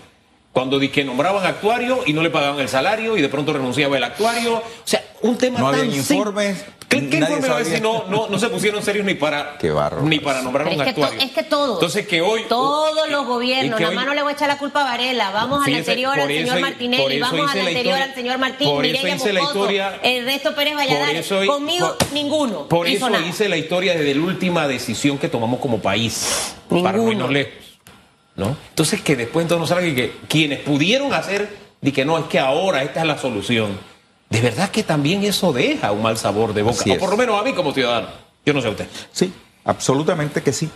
Cuando 0.52 0.80
que 0.80 1.04
nombraban 1.04 1.47
actuario 1.47 2.00
y 2.04 2.12
no 2.12 2.23
le 2.23 2.30
pagaban 2.30 2.58
el 2.58 2.68
salario 2.68 3.16
y 3.16 3.23
de 3.23 3.28
pronto 3.28 3.52
renunciaba 3.52 3.97
el 3.97 4.02
actuario. 4.02 4.56
O 4.56 4.62
sea, 4.85 5.04
un 5.22 5.37
tema 5.37 5.58
no 5.58 5.70
tan 5.70 5.80
había 5.80 5.96
informes. 5.96 6.64
¿Qué, 6.88 7.06
qué 7.10 7.18
informe 7.18 7.48
va 7.48 7.56
a 7.56 7.58
decir? 7.58 7.82
No, 7.82 8.04
no, 8.08 8.28
no 8.28 8.38
se 8.38 8.48
pusieron 8.48 8.82
serios 8.82 9.04
ni 9.04 9.12
para, 9.12 9.58
ni 10.04 10.20
para 10.20 10.40
nombrar 10.40 10.68
un 10.68 10.80
es 10.80 10.88
actuario. 10.88 11.18
Que 11.18 11.25
es 11.26 11.32
que 11.32 11.42
todos. 11.42 11.75
Entonces 11.75 12.06
que 12.06 12.22
hoy. 12.22 12.44
Todos 12.48 13.10
los 13.10 13.26
gobiernos. 13.26 13.78
Nada 13.78 13.92
más 13.92 14.06
no 14.06 14.14
le 14.14 14.22
voy 14.22 14.32
a 14.32 14.34
echar 14.34 14.48
la 14.48 14.56
culpa 14.56 14.80
a 14.80 14.84
Varela. 14.84 15.30
Vamos 15.30 15.66
al 15.66 15.75
anterior 15.75 16.18
al 16.18 16.28
señor 16.28 16.60
Martinelli. 16.60 17.20
Vamos 17.20 17.50
al 17.50 17.60
anterior 17.60 17.98
al 18.00 18.14
señor 18.14 18.38
Martín. 18.38 18.68
Por 18.68 18.87
eso 18.87 19.06
hice 19.06 19.32
la 19.32 19.42
historia. 19.42 20.00
El 20.02 20.25
resto 20.25 20.54
Pérez 20.54 20.76
Valladares. 20.76 21.28
Conmigo, 21.46 21.96
ninguno. 22.12 22.68
Por 22.68 22.87
eso 22.87 23.10
hice 23.20 23.48
la 23.48 23.56
historia 23.56 23.94
desde 23.94 24.14
la 24.14 24.22
última 24.22 24.66
decisión 24.66 25.18
que 25.18 25.28
tomamos 25.28 25.60
como 25.60 25.80
país. 25.80 26.54
Para 26.68 26.98
no 26.98 27.10
irnos 27.10 27.30
lejos. 27.30 27.52
¿No? 28.37 28.56
Entonces 28.68 29.02
que 29.02 29.16
después 29.16 29.42
entonces 29.42 29.60
nos 29.60 29.68
salga 29.70 29.92
que 29.96 30.12
quienes 30.28 30.60
pudieron 30.60 31.12
hacer, 31.12 31.48
di 31.80 31.90
que 31.90 32.04
no, 32.04 32.16
es 32.16 32.26
que 32.26 32.38
ahora 32.38 32.84
esta 32.84 33.00
es 33.00 33.06
la 33.06 33.18
solución 33.18 33.76
de 34.30 34.40
verdad 34.40 34.70
que 34.70 34.82
también 34.82 35.25
eso 35.25 35.52
deja 35.52 35.92
un 35.92 36.02
mal 36.02 36.18
sabor 36.18 36.52
de 36.52 36.62
boca. 36.62 36.85
o 36.87 36.99
por 36.99 37.11
lo 37.11 37.16
menos 37.16 37.40
a 37.40 37.44
mí 37.44 37.52
como 37.54 37.73
ciudadano. 37.73 38.08
Yo 38.44 38.52
no 38.52 38.61
sé 38.61 38.68
a 38.68 38.70
usted. 38.70 38.88
Sí, 39.12 39.32
absolutamente 39.64 40.42
que 40.42 40.52
sí. 40.52 40.68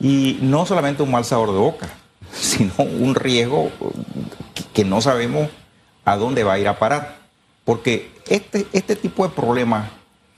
Y 0.00 0.38
no 0.42 0.66
solamente 0.66 1.02
un 1.02 1.10
mal 1.10 1.24
sabor 1.24 1.52
de 1.52 1.58
boca, 1.58 1.88
sino 2.32 2.72
un 2.78 3.14
riesgo 3.14 3.70
que 4.72 4.84
no 4.84 5.00
sabemos 5.00 5.48
a 6.04 6.16
dónde 6.16 6.44
va 6.44 6.54
a 6.54 6.58
ir 6.58 6.68
a 6.68 6.78
parar. 6.78 7.18
Porque 7.64 8.12
este, 8.28 8.66
este 8.72 8.94
tipo 8.96 9.26
de 9.26 9.34
problemas 9.34 9.90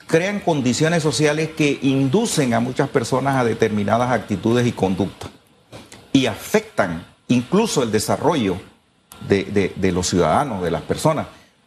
crean 0.06 0.40
condiciones 0.40 1.02
sociales 1.02 1.50
que 1.56 1.78
inducen 1.82 2.54
a 2.54 2.60
muchas 2.60 2.88
personas 2.88 3.36
a 3.36 3.44
determinadas 3.44 4.10
actitudes 4.12 4.66
y 4.66 4.72
conductas 4.72 5.30
y 6.12 6.26
afectan 6.26 7.04
incluso 7.28 7.82
el 7.82 7.90
desarrollo 7.90 8.56
de, 9.28 9.72
de 9.74 9.92
los 9.92 10.08
ciudadanos, 10.08 10.62
de 10.62 10.70
las 10.70 10.82
personas. 10.82 11.26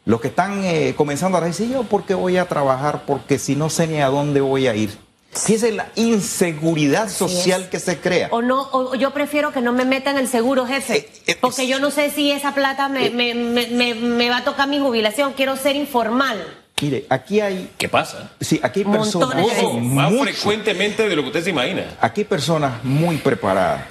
Los 0.10 0.22
que 0.22 0.30
están 0.30 0.64
eh, 0.66 0.96
comenzando 0.98 1.38
a 1.38 1.42
decir, 1.42 1.70
yo, 1.70 1.84
¿por 1.84 2.04
qué 2.04 2.16
voy 2.16 2.38
a 2.38 2.46
trabajar? 2.46 3.04
Porque 3.06 3.38
si 3.38 3.56
no 3.56 3.70
sé 3.70 3.86
ni 3.86 4.02
a 4.02 4.08
dónde 4.08 4.42
voy 4.42 4.66
a 4.66 4.74
ir. 4.74 4.98
Si 5.32 5.54
es 5.54 5.62
la 5.72 5.92
inseguridad 5.94 7.10
social 7.10 7.70
que 7.70 7.80
se 7.80 8.00
crea. 8.00 8.28
O 8.32 8.42
no, 8.42 8.70
o 8.72 8.96
yo 8.96 9.12
prefiero 9.12 9.52
que 9.52 9.62
no 9.62 9.72
me 9.72 9.86
metan 9.86 10.18
el 10.18 10.28
seguro, 10.28 10.66
jefe. 10.66 10.98
Eh, 10.98 11.10
eh, 11.28 11.38
porque 11.40 11.68
yo 11.68 11.78
no 11.78 11.92
sé 11.92 12.10
si 12.10 12.32
esa 12.32 12.56
plata 12.56 12.90
me, 12.90 13.12
me, 13.12 13.36
me, 13.36 13.94
me, 13.94 14.30
va 14.32 14.38
a 14.38 14.44
tocar 14.44 14.68
mi 14.68 14.80
jubilación. 14.80 15.34
Quiero 15.34 15.56
ser 15.56 15.76
informal. 15.76 16.44
Mire, 16.82 17.06
aquí 17.08 17.40
hay. 17.40 17.70
¿Qué 17.78 17.88
pasa? 17.88 18.32
Sí, 18.42 18.60
aquí 18.64 18.80
hay 18.80 18.86
personas. 18.92 19.46
más 19.80 20.12
frecuentemente 20.22 21.08
de 21.08 21.16
lo 21.16 21.22
que 21.22 21.28
usted 21.28 21.44
se 21.44 21.52
imagina. 21.52 21.86
Aquí 22.02 22.22
hay 22.22 22.26
personas 22.26 22.84
muy 22.84 23.18
preparadas. 23.18 23.86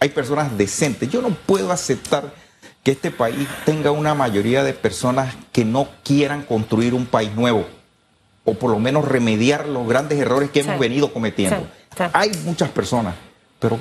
Hay 0.00 0.08
personas 0.08 0.56
decentes. 0.56 1.10
Yo 1.10 1.20
no 1.20 1.28
puedo 1.28 1.70
aceptar 1.70 2.32
que 2.84 2.92
este 2.92 3.10
país 3.10 3.48
tenga 3.64 3.90
una 3.90 4.14
mayoría 4.14 4.62
de 4.62 4.74
personas 4.74 5.34
que 5.52 5.64
no 5.64 5.88
quieran 6.04 6.42
construir 6.42 6.92
un 6.92 7.06
país 7.06 7.34
nuevo 7.34 7.66
o 8.44 8.54
por 8.54 8.70
lo 8.70 8.78
menos 8.78 9.08
remediar 9.08 9.66
los 9.66 9.88
grandes 9.88 10.20
errores 10.20 10.50
que 10.50 10.60
hemos 10.60 10.78
venido 10.78 11.10
cometiendo. 11.10 11.66
Hay 12.12 12.30
muchas 12.44 12.68
personas, 12.68 13.14
pero 13.58 13.78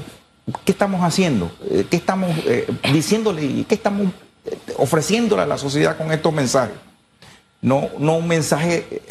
¿qué 0.63 0.71
estamos 0.71 1.01
haciendo? 1.01 1.51
Eh, 1.69 1.85
¿Qué 1.89 1.97
estamos 1.97 2.31
eh, 2.45 2.65
diciéndole? 2.93 3.65
¿Qué 3.65 3.75
estamos 3.75 4.07
eh, 4.45 4.57
ofreciéndole 4.77 5.41
a 5.41 5.47
la 5.47 5.57
sociedad 5.57 5.97
con 5.97 6.13
estos 6.13 6.31
mensajes? 6.31 6.75
No, 7.61 7.89
no 7.97 8.15
un 8.17 8.27
mensaje 8.27 9.01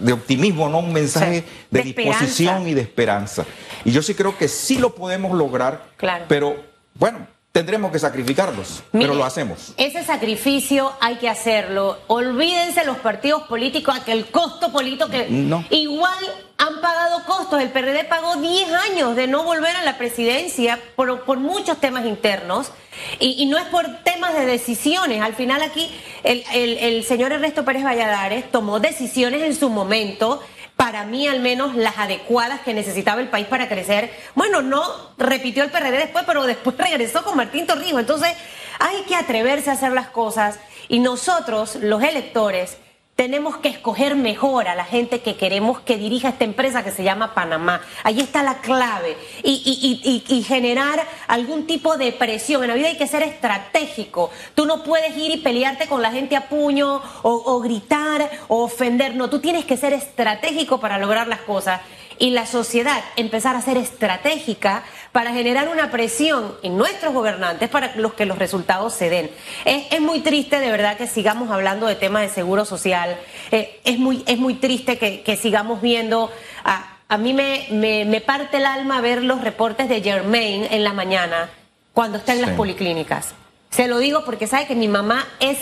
de 0.00 0.12
optimismo, 0.12 0.68
no 0.68 0.80
un 0.80 0.92
mensaje 0.92 1.44
de, 1.70 1.82
disposición 1.82 2.68
y 2.68 2.74
de 2.74 2.80
esperanza. 2.80 3.44
Y 3.84 3.92
yo 3.92 4.02
sí 4.02 4.14
creo 4.14 4.36
que 4.36 4.48
sí 4.48 4.78
lo 4.78 4.94
podemos 4.94 5.36
lograr, 5.36 5.84
pero 6.26 6.56
bueno, 6.94 7.28
tendremos 7.52 7.92
que 7.92 7.98
sacrificarlos, 7.98 8.82
pero 8.90 9.14
lo 9.14 9.24
hacemos. 9.24 9.74
Ese 9.76 10.02
sacrificio 10.02 10.90
hay 11.00 11.16
que 11.16 11.28
hacerlo. 11.28 11.98
Olvídense 12.06 12.84
los 12.84 12.96
partidos 12.98 13.42
políticos, 13.42 13.94
aquel 13.94 14.26
costo 14.26 14.72
político 14.72 15.08
que 15.08 15.28
igual 15.70 16.24
han 16.56 16.80
pagado 16.80 17.24
costos. 17.24 17.60
El 17.60 17.70
PRD 17.70 18.04
pagó 18.04 18.36
10 18.36 18.72
años 18.72 19.16
de 19.16 19.26
no 19.26 19.44
volver 19.44 19.76
a 19.76 19.82
la 19.82 19.98
presidencia 19.98 20.80
por, 20.96 21.24
por 21.24 21.38
muchos 21.38 21.78
temas 21.78 22.06
internos 22.06 22.72
y, 23.20 23.44
no 23.46 23.58
es 23.58 23.64
por 23.64 23.86
temas 24.02 24.32
de 24.34 24.46
decisiones. 24.46 25.20
Al 25.20 25.34
final 25.34 25.62
aquí 25.62 25.90
el, 26.24 26.44
el, 26.54 26.78
el 26.78 27.04
señor 27.04 27.32
Ernesto 27.32 27.64
Pérez 27.66 27.84
Valladares 27.84 28.50
tomó 28.50 28.80
decisiones 28.80 29.42
en 29.42 29.54
su 29.54 29.68
momento 29.68 30.42
para 30.82 31.04
mí 31.04 31.28
al 31.28 31.38
menos 31.38 31.76
las 31.76 31.96
adecuadas 31.96 32.62
que 32.62 32.74
necesitaba 32.74 33.20
el 33.20 33.28
país 33.28 33.46
para 33.46 33.68
crecer. 33.68 34.10
Bueno, 34.34 34.62
no 34.62 34.82
repitió 35.16 35.62
el 35.62 35.70
PRD 35.70 35.96
después, 35.96 36.24
pero 36.26 36.42
después 36.42 36.76
regresó 36.78 37.22
con 37.22 37.36
Martín 37.36 37.68
Torrijos. 37.68 38.00
Entonces 38.00 38.32
hay 38.80 39.02
que 39.02 39.14
atreverse 39.14 39.70
a 39.70 39.74
hacer 39.74 39.92
las 39.92 40.08
cosas 40.08 40.58
y 40.88 40.98
nosotros, 40.98 41.76
los 41.76 42.02
electores, 42.02 42.78
tenemos 43.22 43.58
que 43.58 43.68
escoger 43.68 44.16
mejor 44.16 44.66
a 44.66 44.74
la 44.74 44.84
gente 44.84 45.20
que 45.20 45.36
queremos 45.36 45.78
que 45.78 45.96
dirija 45.96 46.30
esta 46.30 46.42
empresa 46.42 46.82
que 46.82 46.90
se 46.90 47.04
llama 47.04 47.34
Panamá. 47.34 47.80
Ahí 48.02 48.18
está 48.18 48.42
la 48.42 48.58
clave. 48.58 49.16
Y, 49.44 50.44
generar 50.44 51.06
algún 51.28 51.68
tipo 51.68 51.96
de 51.96 52.10
presión. 52.10 52.64
En 52.64 52.70
la 52.70 52.74
vida 52.74 52.88
hay 52.88 52.96
que 52.96 53.06
ser 53.06 53.22
estratégico. 53.22 54.32
Tú 54.56 54.66
no 54.66 54.82
puedes 54.82 55.16
ir 55.16 55.30
y 55.30 55.36
pelearte 55.36 55.86
con 55.86 56.02
la 56.02 56.10
gente 56.10 56.34
a 56.34 56.48
puño 56.48 57.00
o, 57.22 57.30
o 57.30 57.60
gritar 57.60 58.28
o 58.48 58.64
ofender. 58.64 59.14
No, 59.14 59.30
tú 59.30 59.38
tienes 59.38 59.66
que 59.66 59.76
ser 59.76 59.92
estratégico 59.92 60.80
para 60.80 60.98
lograr 60.98 61.28
las 61.28 61.42
cosas 61.42 61.80
y 62.18 62.30
la 62.30 62.46
sociedad 62.46 63.02
empezar 63.16 63.56
a 63.56 63.62
ser 63.62 63.76
estratégica 63.76 64.84
para 65.12 65.32
generar 65.32 65.68
una 65.68 65.90
presión 65.90 66.54
en 66.62 66.76
nuestros 66.76 67.12
gobernantes 67.12 67.68
para 67.68 67.94
los 67.96 68.14
que 68.14 68.26
los 68.26 68.38
resultados 68.38 68.94
se 68.94 69.10
den. 69.10 69.30
Es, 69.64 70.00
muy 70.00 70.20
triste 70.20 70.58
de 70.58 70.70
verdad 70.70 70.96
que 70.96 71.06
sigamos 71.06 71.50
hablando 71.50 71.86
de 71.86 71.94
temas 71.94 72.22
de 72.22 72.28
seguro 72.30 72.64
social, 72.64 73.16
eh, 73.50 73.78
es, 73.84 73.98
muy, 73.98 74.24
es 74.26 74.38
muy 74.38 74.54
triste 74.54 74.98
que, 74.98 75.36
sigamos 75.36 75.80
viendo... 75.80 76.30
A, 76.64 76.88
a 77.08 77.18
mí 77.18 77.34
me, 77.34 77.66
me, 77.70 78.20
parte 78.22 78.56
el 78.56 78.64
alma 78.64 79.02
ver 79.02 79.22
los 79.22 79.42
reportes 79.42 79.86
de 79.86 80.00
Germain 80.00 80.66
en 80.70 80.82
la 80.82 80.94
mañana 80.94 81.50
cuando 81.92 82.16
está 82.16 82.32
en 82.32 82.40
las 82.40 82.52
policlínicas. 82.52 83.34
Se 83.68 83.86
lo 83.86 83.98
digo 83.98 84.24
porque 84.24 84.46
sabe 84.46 84.66
que 84.66 84.74
mi 84.74 84.88
mamá 84.88 85.26
es 85.38 85.58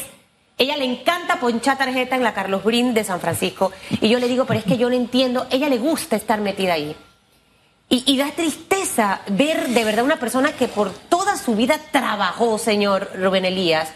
ella 0.59 0.76
le 0.76 0.85
encanta 0.85 1.40
ponchar 1.40 1.78
tarjeta 1.78 2.16
en 2.16 2.23
la 2.23 2.35
Carlos 2.35 2.62
Brin 2.62 2.92
de 2.92 3.02
San 3.02 3.19
Francisco. 3.19 3.73
Y 4.00 4.11
yo 4.11 4.19
le 4.19 4.28
digo, 4.28 4.45
pero 4.45 4.61
es 4.61 4.66
que 4.66 4.76
yo 4.76 4.90
no 4.90 4.95
entiendo. 4.95 5.47
Ella 5.50 5.71
le 5.71 5.78
gusta 5.78 6.16
estar 6.16 6.38
metida 6.40 6.75
ahí. 6.75 6.95
Y, 7.92 8.16
da 8.16 8.30
tristeza 8.30 9.20
ver 9.30 9.70
de 9.70 9.85
verdad 9.85 10.04
una 10.04 10.20
persona 10.20 10.52
que 10.52 10.68
por 10.68 10.92
toda 10.92 11.37
su 11.37 11.56
vida 11.56 11.76
trabajó, 11.90 12.56
señor 12.56 13.11
Rubén 13.16 13.44
Elías, 13.44 13.88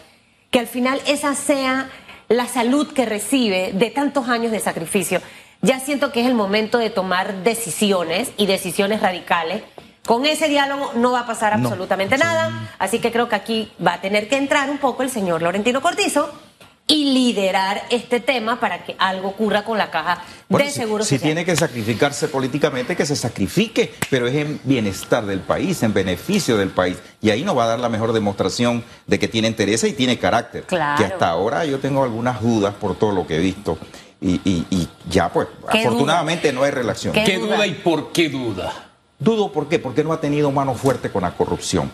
que 0.50 0.58
al 0.58 0.66
final 0.66 1.00
esa 1.06 1.36
sea 1.36 1.88
la 2.28 2.48
salud 2.48 2.92
que 2.92 3.06
recibe 3.06 3.70
de 3.72 3.90
tantos 3.90 4.28
años 4.28 4.50
de 4.50 4.58
sacrificio. 4.58 5.22
Ya 5.62 5.78
siento 5.78 6.10
que 6.10 6.22
es 6.22 6.26
el 6.26 6.34
momento 6.34 6.78
de 6.78 6.90
tomar 6.90 7.44
decisiones 7.44 8.32
y 8.36 8.46
decisiones 8.46 9.00
radicales. 9.00 9.62
Con 10.04 10.26
ese 10.26 10.48
diálogo 10.48 10.90
no 10.96 11.12
va 11.12 11.20
a 11.20 11.26
pasar 11.26 11.52
absolutamente 11.52 12.18
nada, 12.18 12.74
así 12.80 12.98
que 12.98 13.12
creo 13.12 13.28
que 13.28 13.36
aquí 13.36 13.72
va 13.84 13.94
a 13.94 14.00
tener 14.00 14.28
que 14.28 14.36
entrar 14.36 14.70
un 14.70 14.78
poco 14.78 15.04
el 15.04 15.08
señor 15.08 15.40
Laurentino 15.40 15.80
Cortizo 15.80 16.32
y 16.86 17.12
liderar 17.14 17.82
este 17.90 18.20
tema 18.20 18.60
para 18.60 18.84
que 18.84 18.94
algo 18.98 19.28
ocurra 19.28 19.64
con 19.64 19.78
la 19.78 19.90
caja 19.90 20.22
Bueno, 20.50 20.66
de 20.66 20.70
si- 20.70 20.80
seguro 20.80 21.02
si, 21.04 21.16
social. 21.16 21.28
tiene 21.28 21.44
que 21.46 21.56
sacrificarse 21.56 22.28
políticamente, 22.28 22.94
que 22.94 23.06
se 23.06 23.16
sacrifique, 23.16 23.94
pero 24.10 24.26
es 24.26 24.34
en 24.34 24.60
bienestar 24.64 25.24
del 25.24 25.40
país, 25.40 25.82
en 25.82 25.94
beneficio 25.94 26.58
del 26.58 26.68
país. 26.70 26.98
Y 27.22 27.30
ahí 27.30 27.42
nos 27.42 27.56
va 27.56 27.64
a 27.64 27.68
dar 27.68 27.80
la 27.80 27.88
mejor 27.88 28.12
demostración 28.12 28.84
de 29.06 29.18
que 29.18 29.28
tiene 29.28 29.48
interés 29.48 29.82
y 29.84 29.92
tiene 29.94 30.18
carácter. 30.18 30.64
Claro. 30.64 30.98
Que 30.98 31.04
hasta 31.10 31.28
ahora 31.30 31.64
yo 31.64 31.78
tengo 31.78 32.04
algunas 32.04 32.42
dudas 32.42 32.74
por 32.74 32.96
todo 32.98 33.12
lo 33.12 33.26
que 33.26 33.36
he 33.36 33.40
visto. 33.40 33.78
Y, 34.20 34.40
y- 34.44 34.66
y 34.70 34.88
ya, 35.08 35.30
pues, 35.32 35.48
¿Qué 35.72 35.80
afortunadamente 35.80 36.52
no 36.52 36.62
hay 36.64 36.70
relación. 36.70 37.14
¿Qué 37.14 37.24
¿Qué 37.24 37.38
duda? 37.38 37.56
duda 37.56 37.66
y 37.66 37.72
por 37.74 38.12
qué 38.12 38.28
duda? 38.28 38.90
Dudo 39.18 39.52
por 39.52 39.68
qué, 39.68 39.78
porque 39.78 40.04
no 40.04 40.12
ha 40.12 40.20
tenido 40.20 40.50
mano 40.50 40.74
fuerte 40.74 41.10
con 41.10 41.22
la 41.22 41.30
corrupción. 41.30 41.90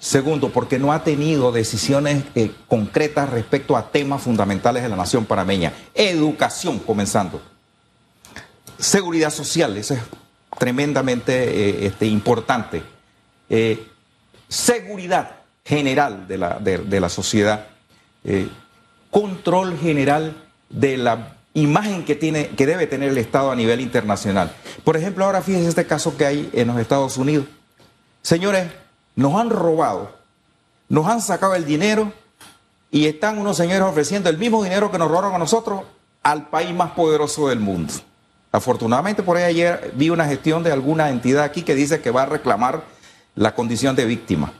Segundo, 0.00 0.50
porque 0.50 0.78
no 0.78 0.92
ha 0.92 1.02
tenido 1.02 1.50
decisiones 1.50 2.24
eh, 2.36 2.52
concretas 2.68 3.28
respecto 3.30 3.76
a 3.76 3.90
temas 3.90 4.22
fundamentales 4.22 4.82
de 4.82 4.88
la 4.88 4.96
nación 4.96 5.24
panameña. 5.24 5.72
Educación, 5.94 6.78
comenzando. 6.78 7.42
Seguridad 8.78 9.30
social, 9.30 9.76
eso 9.76 9.94
es 9.94 10.00
tremendamente 10.56 11.32
eh, 11.34 11.86
este, 11.86 12.06
importante. 12.06 12.82
Eh, 13.50 13.88
seguridad 14.48 15.36
general 15.64 16.28
de 16.28 16.38
la, 16.38 17.08
sociedad. 17.08 17.66
Control 19.10 19.76
general 19.78 20.34
de 20.70 20.96
la 20.96 21.36
imagen 21.54 22.04
que, 22.04 22.14
tiene, 22.14 22.48
que 22.50 22.66
debe 22.66 22.86
tener 22.86 23.10
el 23.10 23.18
Estado 23.18 23.50
a 23.50 23.56
nivel 23.56 23.80
internacional. 23.80 24.52
Por 24.84 24.96
ejemplo, 24.96 25.24
ahora 25.24 25.42
fíjense 25.42 25.68
este 25.68 25.86
caso 25.86 26.16
que 26.16 26.24
hay 26.24 26.50
en 26.52 26.68
los 26.68 26.78
Estados 26.78 27.16
Unidos. 27.16 27.46
Señores, 28.22 28.68
nos 29.18 29.34
han 29.34 29.50
robado, 29.50 30.12
nos 30.88 31.08
han 31.08 31.20
sacado 31.20 31.56
el 31.56 31.64
dinero 31.64 32.12
y 32.88 33.06
están 33.06 33.38
unos 33.38 33.56
señores 33.56 33.82
ofreciendo 33.82 34.30
el 34.30 34.38
mismo 34.38 34.62
dinero 34.62 34.92
que 34.92 34.98
nos 34.98 35.08
robaron 35.08 35.34
a 35.34 35.38
nosotros 35.38 35.82
al 36.22 36.46
país 36.46 36.72
más 36.72 36.92
poderoso 36.92 37.48
del 37.48 37.58
mundo. 37.58 37.92
Afortunadamente 38.52 39.24
por 39.24 39.36
ahí 39.36 39.42
ayer 39.42 39.92
vi 39.96 40.10
una 40.10 40.24
gestión 40.26 40.62
de 40.62 40.70
alguna 40.70 41.10
entidad 41.10 41.42
aquí 41.42 41.62
que 41.62 41.74
dice 41.74 42.00
que 42.00 42.12
va 42.12 42.22
a 42.22 42.26
reclamar 42.26 42.84
la 43.34 43.56
condición 43.56 43.96
de 43.96 44.04
víctima, 44.04 44.52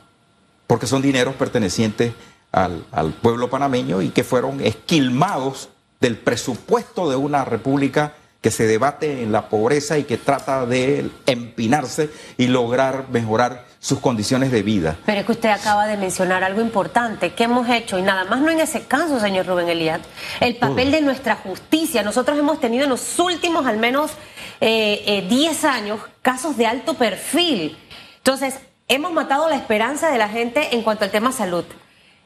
porque 0.67 0.87
son 0.87 1.01
dineros 1.01 1.35
pertenecientes 1.35 2.11
al, 2.51 2.85
al 2.91 3.13
pueblo 3.13 3.49
panameño 3.49 4.01
y 4.01 4.09
que 4.09 4.25
fueron 4.25 4.59
esquilmados 4.59 5.69
del 6.01 6.17
presupuesto 6.17 7.09
de 7.09 7.15
una 7.15 7.45
república 7.45 8.11
que 8.41 8.51
se 8.51 8.67
debate 8.67 9.23
en 9.23 9.31
la 9.31 9.47
pobreza 9.47 9.97
y 9.97 10.03
que 10.03 10.17
trata 10.17 10.65
de 10.65 11.09
empinarse 11.27 12.09
y 12.37 12.47
lograr 12.47 13.05
mejorar 13.09 13.68
sus 13.79 13.99
condiciones 13.99 14.51
de 14.51 14.61
vida. 14.61 14.97
Pero 15.05 15.21
es 15.21 15.25
que 15.25 15.31
usted 15.31 15.49
acaba 15.49 15.87
de 15.87 15.95
mencionar 15.95 16.43
algo 16.43 16.61
importante. 16.61 17.33
¿Qué 17.33 17.45
hemos 17.45 17.69
hecho? 17.69 17.97
Y 17.97 18.01
nada 18.01 18.25
más 18.25 18.41
no 18.41 18.51
en 18.51 18.59
ese 18.59 18.83
caso, 18.83 19.19
señor 19.19 19.45
Rubén 19.45 19.69
Elías. 19.69 20.01
El 20.41 20.57
papel 20.57 20.91
de 20.91 21.01
nuestra 21.01 21.35
justicia. 21.35 22.03
Nosotros 22.03 22.37
hemos 22.37 22.59
tenido 22.59 22.83
en 22.83 22.89
los 22.89 23.17
últimos 23.19 23.65
al 23.65 23.77
menos 23.77 24.11
eh, 24.59 25.03
eh, 25.05 25.25
10 25.29 25.63
años 25.63 26.01
casos 26.21 26.57
de 26.57 26.65
alto 26.65 26.95
perfil. 26.95 27.77
Entonces, 28.17 28.55
hemos 28.89 29.13
matado 29.13 29.47
la 29.47 29.55
esperanza 29.55 30.11
de 30.11 30.17
la 30.17 30.27
gente 30.27 30.75
en 30.75 30.81
cuanto 30.81 31.05
al 31.05 31.11
tema 31.11 31.31
salud. 31.31 31.63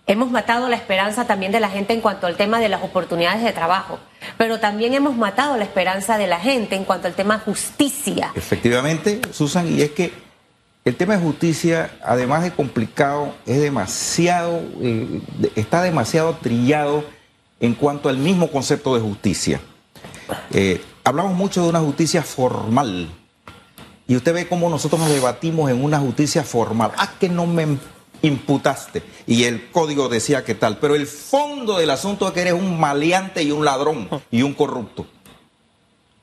Hemos 0.06 0.32
matado 0.32 0.68
la 0.68 0.76
esperanza 0.76 1.26
también 1.26 1.54
de 1.54 1.62
la 1.62 1.70
gente 1.70 1.94
en 1.94 2.02
cuanto 2.02 2.28
al 2.28 2.36
tema 2.36 2.60
de 2.60 2.68
las 2.68 2.84
oportunidades 2.84 3.42
de 3.44 3.54
trabajo. 3.54 4.00
Pero 4.38 4.60
también 4.60 4.94
hemos 4.94 5.16
matado 5.16 5.56
la 5.56 5.64
esperanza 5.64 6.18
de 6.18 6.28
la 6.28 6.40
gente 6.40 6.76
en 6.76 6.84
cuanto 6.84 7.08
al 7.08 7.14
tema 7.14 7.40
justicia. 7.40 8.32
Efectivamente, 8.36 9.22
Susan, 9.32 9.72
y 9.72 9.82
es 9.82 9.92
que 9.92 10.23
el 10.86 10.96
tema 10.98 11.16
de 11.16 11.24
justicia, 11.24 11.98
además 12.04 12.44
de 12.44 12.52
complicado, 12.52 13.34
es 13.46 13.62
demasiado, 13.62 14.62
eh, 14.82 15.22
está 15.56 15.82
demasiado 15.82 16.36
trillado 16.42 17.06
en 17.62 17.74
cuanto 17.74 18.10
al 18.10 18.18
mismo 18.18 18.52
concepto 18.52 18.94
de 18.94 19.02
justicia. 19.02 19.62
Eh, 20.52 20.82
hablamos 21.06 21.34
mucho 21.34 21.64
de 21.64 21.70
una 21.70 21.80
justicia 21.80 22.22
formal. 22.22 23.10
Y 24.08 24.18
usted 24.18 24.34
ve 24.34 24.48
cómo 24.48 24.70
nosotros 24.70 25.00
nos 25.00 25.10
debatimos 25.10 25.72
en 25.72 25.82
una 25.82 26.00
justicia 26.00 26.44
formal. 26.44 26.92
Ah, 26.98 27.14
que 27.18 27.30
no 27.30 27.46
me 27.46 27.78
imputaste. 28.22 29.02
Y 29.26 29.46
el 29.46 29.72
código 29.72 30.10
decía 30.10 30.44
que 30.44 30.56
tal. 30.56 30.80
Pero 30.80 30.96
el 30.96 31.08
fondo 31.08 31.78
del 31.78 31.92
asunto 31.92 32.28
es 32.28 32.34
que 32.34 32.42
eres 32.42 32.54
un 32.54 32.78
maleante 32.78 33.44
y 33.44 33.52
un 33.52 33.64
ladrón 33.64 34.10
y 34.30 34.42
un 34.42 34.54
corrupto. 34.54 35.08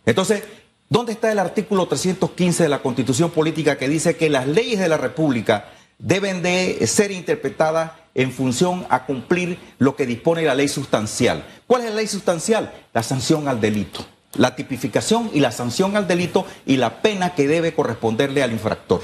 Entonces, 0.05 0.43
¿dónde 0.91 1.13
está 1.13 1.33
el 1.33 1.39
artículo 1.39 1.87
315 1.87 2.65
de 2.65 2.69
la 2.69 2.83
Constitución 2.83 3.31
Política 3.31 3.79
que 3.79 3.89
dice 3.89 4.17
que 4.17 4.29
las 4.29 4.47
leyes 4.47 4.79
de 4.79 4.89
la 4.89 4.99
República 4.99 5.71
deben 5.99 6.43
de 6.43 6.87
ser 6.87 7.11
interpretadas 7.13 7.93
en 8.15 8.33
función 8.33 8.87
a 8.91 9.07
cumplir 9.07 9.59
lo 9.79 9.97
que 9.97 10.05
dispone 10.05 10.43
la 10.43 10.55
ley 10.55 10.69
sustancial? 10.69 11.47
¿Cuál 11.67 11.83
es 11.83 11.91
la 11.91 11.97
ley 11.97 12.07
sustancial? 12.07 12.73
La 12.93 13.03
sanción 13.03 13.49
al 13.49 13.61
delito. 13.61 14.05
La 14.35 14.55
tipificación 14.55 15.31
y 15.33 15.41
la 15.41 15.53
sanción 15.53 15.97
al 15.97 16.07
delito 16.07 16.45
y 16.67 16.77
la 16.77 17.03
pena 17.03 17.35
que 17.35 17.49
debe 17.49 17.73
corresponderle 17.73 18.43
al 18.43 18.53
infractor. 18.53 19.03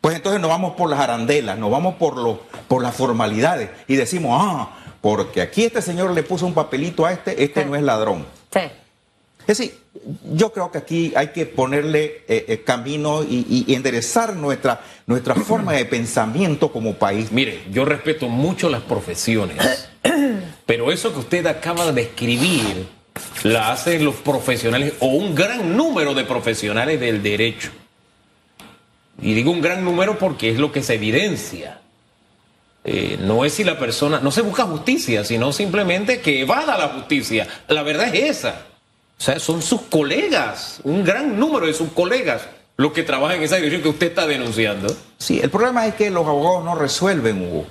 Pues 0.00 0.16
entonces 0.16 0.40
nos 0.40 0.50
vamos 0.50 0.74
por 0.76 0.90
las 0.90 1.00
arandelas, 1.00 1.58
nos 1.58 1.70
vamos 1.70 1.94
por, 1.94 2.40
por 2.68 2.82
las 2.82 2.94
formalidades 2.94 3.70
y 3.88 3.96
decimos, 3.96 4.38
ah, 4.42 4.76
porque 5.00 5.40
aquí 5.40 5.64
este 5.64 5.80
señor 5.80 6.10
le 6.12 6.22
puso 6.22 6.46
un 6.46 6.54
papelito 6.54 7.06
a 7.06 7.12
este, 7.12 7.42
este 7.42 7.64
no 7.64 7.74
es 7.74 7.82
ladrón. 7.82 8.26
Sí. 8.52 8.60
Es 9.40 9.46
decir, 9.46 9.83
yo 10.32 10.52
creo 10.52 10.70
que 10.70 10.78
aquí 10.78 11.12
hay 11.16 11.28
que 11.28 11.46
ponerle 11.46 12.24
eh, 12.28 12.44
eh, 12.48 12.62
camino 12.64 13.22
y, 13.22 13.72
enderezar 13.74 14.34
nuestra, 14.36 14.80
nuestra 15.06 15.34
forma 15.34 15.72
de 15.72 15.84
pensamiento 15.84 16.72
como 16.72 16.94
país. 16.94 17.30
Mire, 17.32 17.62
yo 17.70 17.84
respeto 17.84 18.28
mucho 18.28 18.68
las 18.68 18.82
profesiones, 18.82 19.88
pero 20.66 20.90
eso 20.90 21.12
que 21.12 21.20
usted 21.20 21.46
acaba 21.46 21.86
de 21.86 21.92
describir 21.92 22.86
la 23.44 23.72
hacen 23.72 24.04
los 24.04 24.16
profesionales 24.16 24.94
o 25.00 25.06
un 25.06 25.34
gran 25.34 25.76
número 25.76 26.14
de 26.14 26.24
profesionales 26.24 26.98
del 26.98 27.22
derecho. 27.22 27.70
Y 29.22 29.34
digo 29.34 29.52
un 29.52 29.60
gran 29.60 29.84
número 29.84 30.18
porque 30.18 30.50
es 30.50 30.58
lo 30.58 30.72
que 30.72 30.82
se 30.82 30.94
evidencia. 30.94 31.80
Eh, 32.82 33.16
no 33.20 33.44
es 33.44 33.54
si 33.54 33.64
la 33.64 33.78
persona, 33.78 34.20
no 34.20 34.30
se 34.30 34.42
busca 34.42 34.64
justicia, 34.64 35.24
sino 35.24 35.52
simplemente 35.52 36.20
que 36.20 36.40
evada 36.40 36.76
la 36.76 36.88
justicia. 36.88 37.46
La 37.68 37.82
verdad 37.82 38.14
es 38.14 38.38
esa. 38.38 38.66
O 39.24 39.26
sea, 39.26 39.40
son 39.40 39.62
sus 39.62 39.80
colegas, 39.80 40.80
un 40.84 41.02
gran 41.02 41.40
número 41.40 41.64
de 41.64 41.72
sus 41.72 41.90
colegas, 41.92 42.42
los 42.76 42.92
que 42.92 43.02
trabajan 43.02 43.38
en 43.38 43.44
esa 43.44 43.56
dirección 43.56 43.80
que 43.80 43.88
usted 43.88 44.08
está 44.08 44.26
denunciando. 44.26 44.94
Sí, 45.16 45.40
el 45.42 45.48
problema 45.48 45.86
es 45.86 45.94
que 45.94 46.10
los 46.10 46.26
abogados 46.26 46.62
no 46.62 46.74
resuelven, 46.74 47.40
Hugo. 47.40 47.66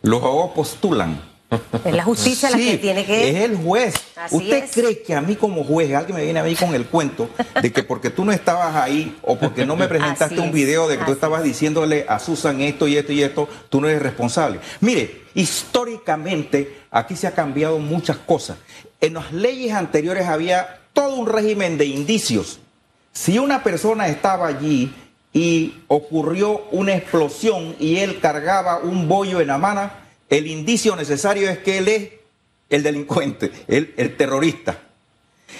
Los 0.00 0.22
abogados 0.22 0.52
postulan. 0.54 1.20
Es 1.84 1.94
la 1.94 2.02
justicia 2.02 2.48
la 2.48 2.56
que 2.56 2.78
tiene 2.78 3.04
que. 3.04 3.28
Es 3.28 3.36
el 3.44 3.56
juez. 3.58 3.94
Así 4.16 4.36
¿Usted 4.36 4.64
es. 4.64 4.70
cree 4.70 5.02
que 5.02 5.14
a 5.14 5.20
mí 5.20 5.36
como 5.36 5.62
juez, 5.62 5.94
alguien 5.94 6.16
me 6.16 6.24
viene 6.24 6.40
a 6.40 6.42
mí 6.42 6.54
con 6.54 6.74
el 6.74 6.86
cuento 6.86 7.28
de 7.60 7.70
que 7.70 7.82
porque 7.82 8.08
tú 8.08 8.24
no 8.24 8.32
estabas 8.32 8.74
ahí 8.74 9.14
o 9.20 9.36
porque 9.36 9.66
no 9.66 9.76
me 9.76 9.88
presentaste 9.88 10.36
Así 10.36 10.38
un 10.38 10.52
video 10.52 10.88
de 10.88 10.96
que 10.96 11.04
tú 11.04 11.12
estabas 11.12 11.42
diciéndole 11.42 12.06
a 12.08 12.18
Susan 12.18 12.62
esto 12.62 12.88
y 12.88 12.96
esto 12.96 13.12
y 13.12 13.22
esto, 13.22 13.46
tú 13.68 13.82
no 13.82 13.90
eres 13.90 14.00
responsable? 14.00 14.58
Mire, 14.80 15.24
históricamente 15.34 16.78
aquí 16.90 17.14
se 17.14 17.26
ha 17.26 17.32
cambiado 17.32 17.78
muchas 17.78 18.16
cosas. 18.16 18.56
En 19.02 19.14
las 19.14 19.32
leyes 19.32 19.72
anteriores 19.74 20.28
había 20.28 20.78
todo 20.92 21.16
un 21.16 21.26
régimen 21.26 21.76
de 21.76 21.86
indicios. 21.86 22.60
Si 23.12 23.36
una 23.36 23.64
persona 23.64 24.06
estaba 24.06 24.46
allí 24.46 24.94
y 25.32 25.74
ocurrió 25.88 26.66
una 26.70 26.94
explosión 26.94 27.74
y 27.80 27.96
él 27.96 28.20
cargaba 28.20 28.78
un 28.78 29.08
bollo 29.08 29.40
en 29.40 29.48
la 29.48 29.58
mano, 29.58 29.90
el 30.30 30.46
indicio 30.46 30.94
necesario 30.94 31.50
es 31.50 31.58
que 31.58 31.78
él 31.78 31.88
es 31.88 32.10
el 32.70 32.84
delincuente, 32.84 33.50
el, 33.66 34.16
terrorista. 34.16 34.78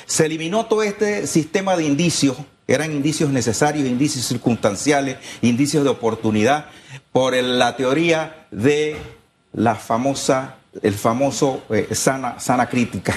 Se 0.07 0.27
eliminó 0.27 0.67
todo 0.67 0.85
este 0.85 1.27
sistema 1.27 1.77
de 1.77 1.85
indicios, 1.85 2.37
eran 2.69 2.93
indicios 2.93 3.31
necesarios, 3.31 3.89
indicios 3.89 4.25
circunstanciales, 4.25 5.17
indicios 5.43 5.83
de 5.83 5.91
oportunidad, 5.91 6.67
por 7.11 7.35
la 7.35 7.77
teoría 7.77 8.47
de 8.53 8.97
la 9.53 9.75
famosa, 9.75 10.59
el 10.81 10.95
famoso 10.95 11.63
eh, 11.71 11.89
sana, 11.95 12.39
sana 12.41 12.69
crítica. 12.69 13.15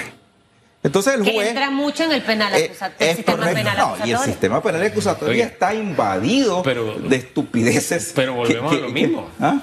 Entonces 0.83 1.15
el 1.15 1.23
que 1.23 1.33
juez... 1.33 1.47
entra 1.49 1.71
mucho 1.71 2.03
en 2.03 2.11
el 2.11 2.21
penal 2.21 2.53
Eh, 2.53 2.65
acusatorio. 2.65 3.07
es 3.11 3.15
sistema 3.15 3.37
correcto. 3.37 3.57
penal 3.57 3.77
No, 3.99 4.05
y 4.05 4.11
el 4.11 4.17
sistema 4.19 4.61
penal 4.61 4.83
acusatorio 4.83 5.33
Oiga. 5.33 5.45
está 5.45 5.73
invadido 5.73 6.61
Pero- 6.63 6.95
de 6.99 7.15
estupideces. 7.15 8.11
pero 8.15 8.33
volvemos 8.35 8.71
a 8.71 8.75
lo 8.75 8.89
mismo. 8.89 9.27
¿Ah? 9.39 9.59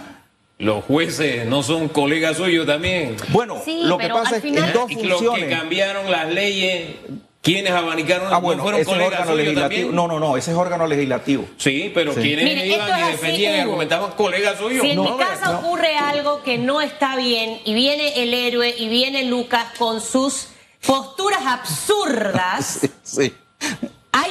Los 0.58 0.84
jueces 0.84 1.46
no 1.46 1.62
son 1.62 1.88
colegas 1.88 2.36
suyos 2.36 2.66
también. 2.66 3.16
Bueno, 3.28 3.60
Sí, 3.64 3.80
lo 3.84 3.98
que 3.98 4.08
pasa 4.08 4.28
al 4.30 4.34
es 4.36 4.42
que 4.42 4.48
en 4.48 4.72
dos 4.72 4.90
Y 4.90 5.02
los 5.06 5.20
que 5.20 5.26
funciones. 5.28 5.58
cambiaron 5.58 6.10
las 6.10 6.28
leyes, 6.32 6.96
quienes 7.42 7.72
abanicaron, 7.72 8.28
Ah, 8.28 8.30
no 8.36 8.40
bueno, 8.40 8.62
fueron 8.62 8.80
ese 8.80 8.90
órgano 8.90 9.24
suyos 9.24 9.36
legislativo. 9.36 9.60
también. 9.60 9.94
No, 9.96 10.06
no, 10.08 10.18
no, 10.20 10.36
ese 10.36 10.52
es 10.52 10.56
órgano 10.56 10.86
legislativo. 10.86 11.46
Sí, 11.58 11.90
pero 11.92 12.14
Sí. 12.14 12.20
quienes 12.20 12.44
Mire, 12.44 12.66
iban 12.68 13.00
y 13.08 13.10
defendían 13.12 13.56
y 13.56 13.58
argumentaban 13.58 14.12
colegas 14.12 14.58
suyos. 14.58 14.80
Si 14.82 14.90
en 14.92 14.96
No, 14.96 15.02
mi 15.04 15.16
casa 15.18 15.52
no. 15.52 15.58
ocurre 15.58 15.96
algo 15.96 16.42
que 16.44 16.56
no 16.58 16.80
está 16.80 17.16
bien 17.16 17.60
y 17.64 17.74
viene 17.74 18.22
el 18.22 18.32
héroe 18.32 18.74
y 18.78 18.88
viene 18.88 19.24
Lucas 19.24 19.66
con 19.76 20.00
sus 20.00 20.48
posturas 20.86 21.44
absurdas, 21.44 22.78
Sí, 22.80 22.90
sí. 23.02 23.34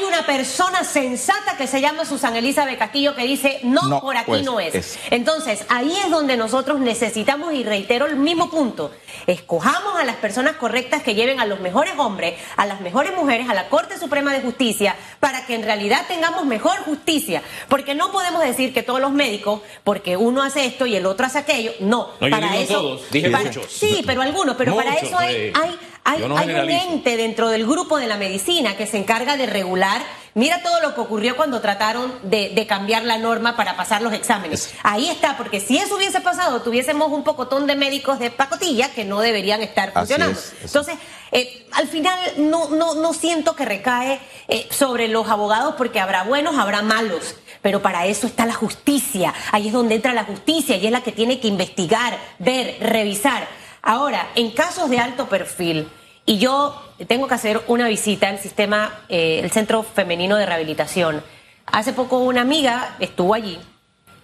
Hay 0.02 0.08
una 0.08 0.26
persona 0.26 0.84
sensata 0.84 1.58
que 1.58 1.68
se 1.68 1.80
llama 1.82 2.06
Susana 2.06 2.40
Elizabeth 2.40 2.78
Castillo 2.80 3.16
que 3.16 3.24
dice, 3.24 3.60
no, 3.64 3.82
No, 3.84 4.02
por 4.02 4.18
aquí 4.18 4.26
pues, 4.28 4.44
no 4.44 4.60
es. 4.60 4.74
es. 4.76 5.00
Entonces, 5.10 5.66
ahí 5.70 5.96
es 6.04 6.10
donde 6.10 6.38
nosotros 6.38 6.80
necesitamos, 6.80 7.54
y 7.54 7.64
reitero 7.64 8.06
el 8.08 8.16
mismo 8.16 8.50
punto, 8.50 8.92
escojamos 9.28 9.96
a 10.00 10.04
las 10.04 10.16
personas 10.18 10.56
correctas 10.56 11.04
que 11.04 11.14
lleven 11.16 11.40
a 11.40 11.46
los 11.46 11.60
mejores 11.60 11.94
hombres, 11.98 12.36
a 12.58 12.66
las 12.66 12.82
mejores 12.82 13.16
mujeres, 13.16 13.50
a 13.50 13.54
la 13.54 13.70
Corte 13.70 13.98
Suprema 14.00 14.34
de 14.34 14.42
Justicia, 14.42 14.96
para 15.20 15.46
que 15.46 15.56
en 15.56 15.64
realidad 15.64 16.06
tengamos 16.08 16.46
mejor 16.46 16.78
justicia. 16.80 17.42
Porque 17.70 17.94
no 17.96 18.12
podemos 18.12 18.42
decir 18.44 18.74
que 18.74 18.84
todos 18.84 19.00
los 19.02 19.12
médicos, 19.12 19.62
porque 19.84 20.18
uno 20.18 20.42
hace 20.42 20.66
esto 20.66 20.86
y 20.86 20.96
el 20.96 21.06
otro 21.06 21.26
hace 21.26 21.40
aquello, 21.40 21.72
no. 21.80 22.10
No, 22.20 22.28
yo 22.28 22.32
para 22.32 22.48
digo 22.52 22.64
eso, 22.64 22.74
todos, 22.74 23.12
dije 23.12 23.30
para- 23.30 23.44
muchos. 23.46 23.66
Sí, 23.72 24.02
pero 24.06 24.22
algunos, 24.22 24.56
pero 24.56 24.76
para 24.76 24.96
eso 24.96 25.18
hay, 25.18 25.52
hay, 25.62 25.78
hay, 26.04 26.20
yo 26.20 26.28
no 26.28 26.38
hay 26.38 26.50
un 26.50 26.70
ente 26.70 27.18
dentro 27.18 27.50
del 27.50 27.66
grupo 27.66 27.98
de 27.98 28.08
la 28.08 28.18
medicina 28.18 28.76
que 28.76 28.88
se 28.88 28.98
encarga 28.98 29.38
de 29.38 29.46
regular. 29.46 30.02
Mira 30.34 30.64
todo 30.64 30.80
lo 30.80 30.96
que 30.96 31.02
ocurrió 31.02 31.36
cuando 31.36 31.60
trataron 31.60 32.14
de, 32.24 32.50
de 32.56 32.66
cambiar 32.66 33.04
la 33.04 33.18
norma 33.18 33.58
para 33.58 33.76
pasar 33.76 34.02
los 34.02 34.14
exámenes. 34.14 34.74
Ahí 34.82 35.10
está, 35.10 35.36
porque 35.36 35.60
si 35.60 35.78
eso 35.78 35.98
hubiese 35.98 36.22
pasado, 36.22 36.62
tuviésemos 36.62 37.12
un 37.12 37.24
pocotón 37.24 37.68
de 37.68 37.76
médicos 37.76 38.18
de 38.18 38.32
pacotilla 38.32 38.90
que 38.94 39.04
no 39.04 39.20
deberían 39.20 39.62
estar 39.62 39.90
Así 39.90 39.98
funcionando. 39.98 40.40
es, 40.40 40.48
así. 40.48 40.66
Entonces, 40.66 40.96
eh, 41.34 41.68
al 41.74 41.88
final 41.88 42.18
no, 42.38 42.70
no, 42.70 42.96
no 42.96 43.14
siento 43.14 43.56
que 43.56 43.66
recae 43.66 44.20
eh, 44.48 44.68
sobre 44.72 45.10
los 45.10 45.28
abogados 45.28 45.76
porque 45.78 46.00
habrá 46.00 46.24
buenos, 46.24 46.58
habrá 46.58 46.82
malos. 46.82 47.36
Pero 47.62 47.82
para 47.82 48.06
eso 48.08 48.26
está 48.26 48.46
la 48.46 48.54
justicia. 48.54 49.34
Ahí 49.52 49.68
es 49.68 49.74
donde 49.74 49.96
entra 49.96 50.14
la 50.14 50.24
justicia 50.24 50.78
y 50.78 50.86
es 50.86 50.92
la 50.92 51.02
que 51.04 51.12
tiene 51.12 51.40
que 51.40 51.48
investigar, 51.48 52.18
ver, 52.40 52.78
revisar. 52.80 53.48
Ahora, 53.82 54.30
en 54.36 54.52
casos 54.52 54.89
de 54.89 55.00
alto 55.00 55.28
perfil, 55.28 55.89
y 56.26 56.38
yo 56.38 56.82
tengo 57.08 57.28
que 57.28 57.34
hacer 57.34 57.62
una 57.67 57.88
visita 57.88 58.30
al 58.30 58.39
sistema, 58.39 59.02
eh, 59.10 59.39
el 59.44 59.52
Centro 59.52 59.84
Femenino 59.84 60.38
de 60.38 60.46
Rehabilitación. 60.46 61.24
Hace 61.65 61.94
poco 61.94 62.20
una 62.20 62.41
amiga 62.41 62.96
estuvo 63.00 63.34
allí 63.34 63.60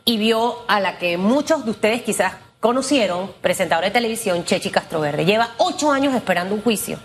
y 0.06 0.17
vio 0.17 0.63
a 0.67 0.80
la 0.80 0.98
que 0.98 1.17
muchos 1.17 1.65
de 1.65 1.72
ustedes 1.72 2.04
quizás 2.04 2.34
conocieron, 2.60 3.34
presentadora 3.41 3.88
de 3.88 3.93
televisión, 3.93 4.46
Chechi 4.46 4.70
Castroverde. 4.70 5.26
Lleva 5.26 5.52
ocho 5.58 5.91
años 5.91 6.13
esperando 6.13 6.56
un 6.56 6.62
juicio. 6.62 7.00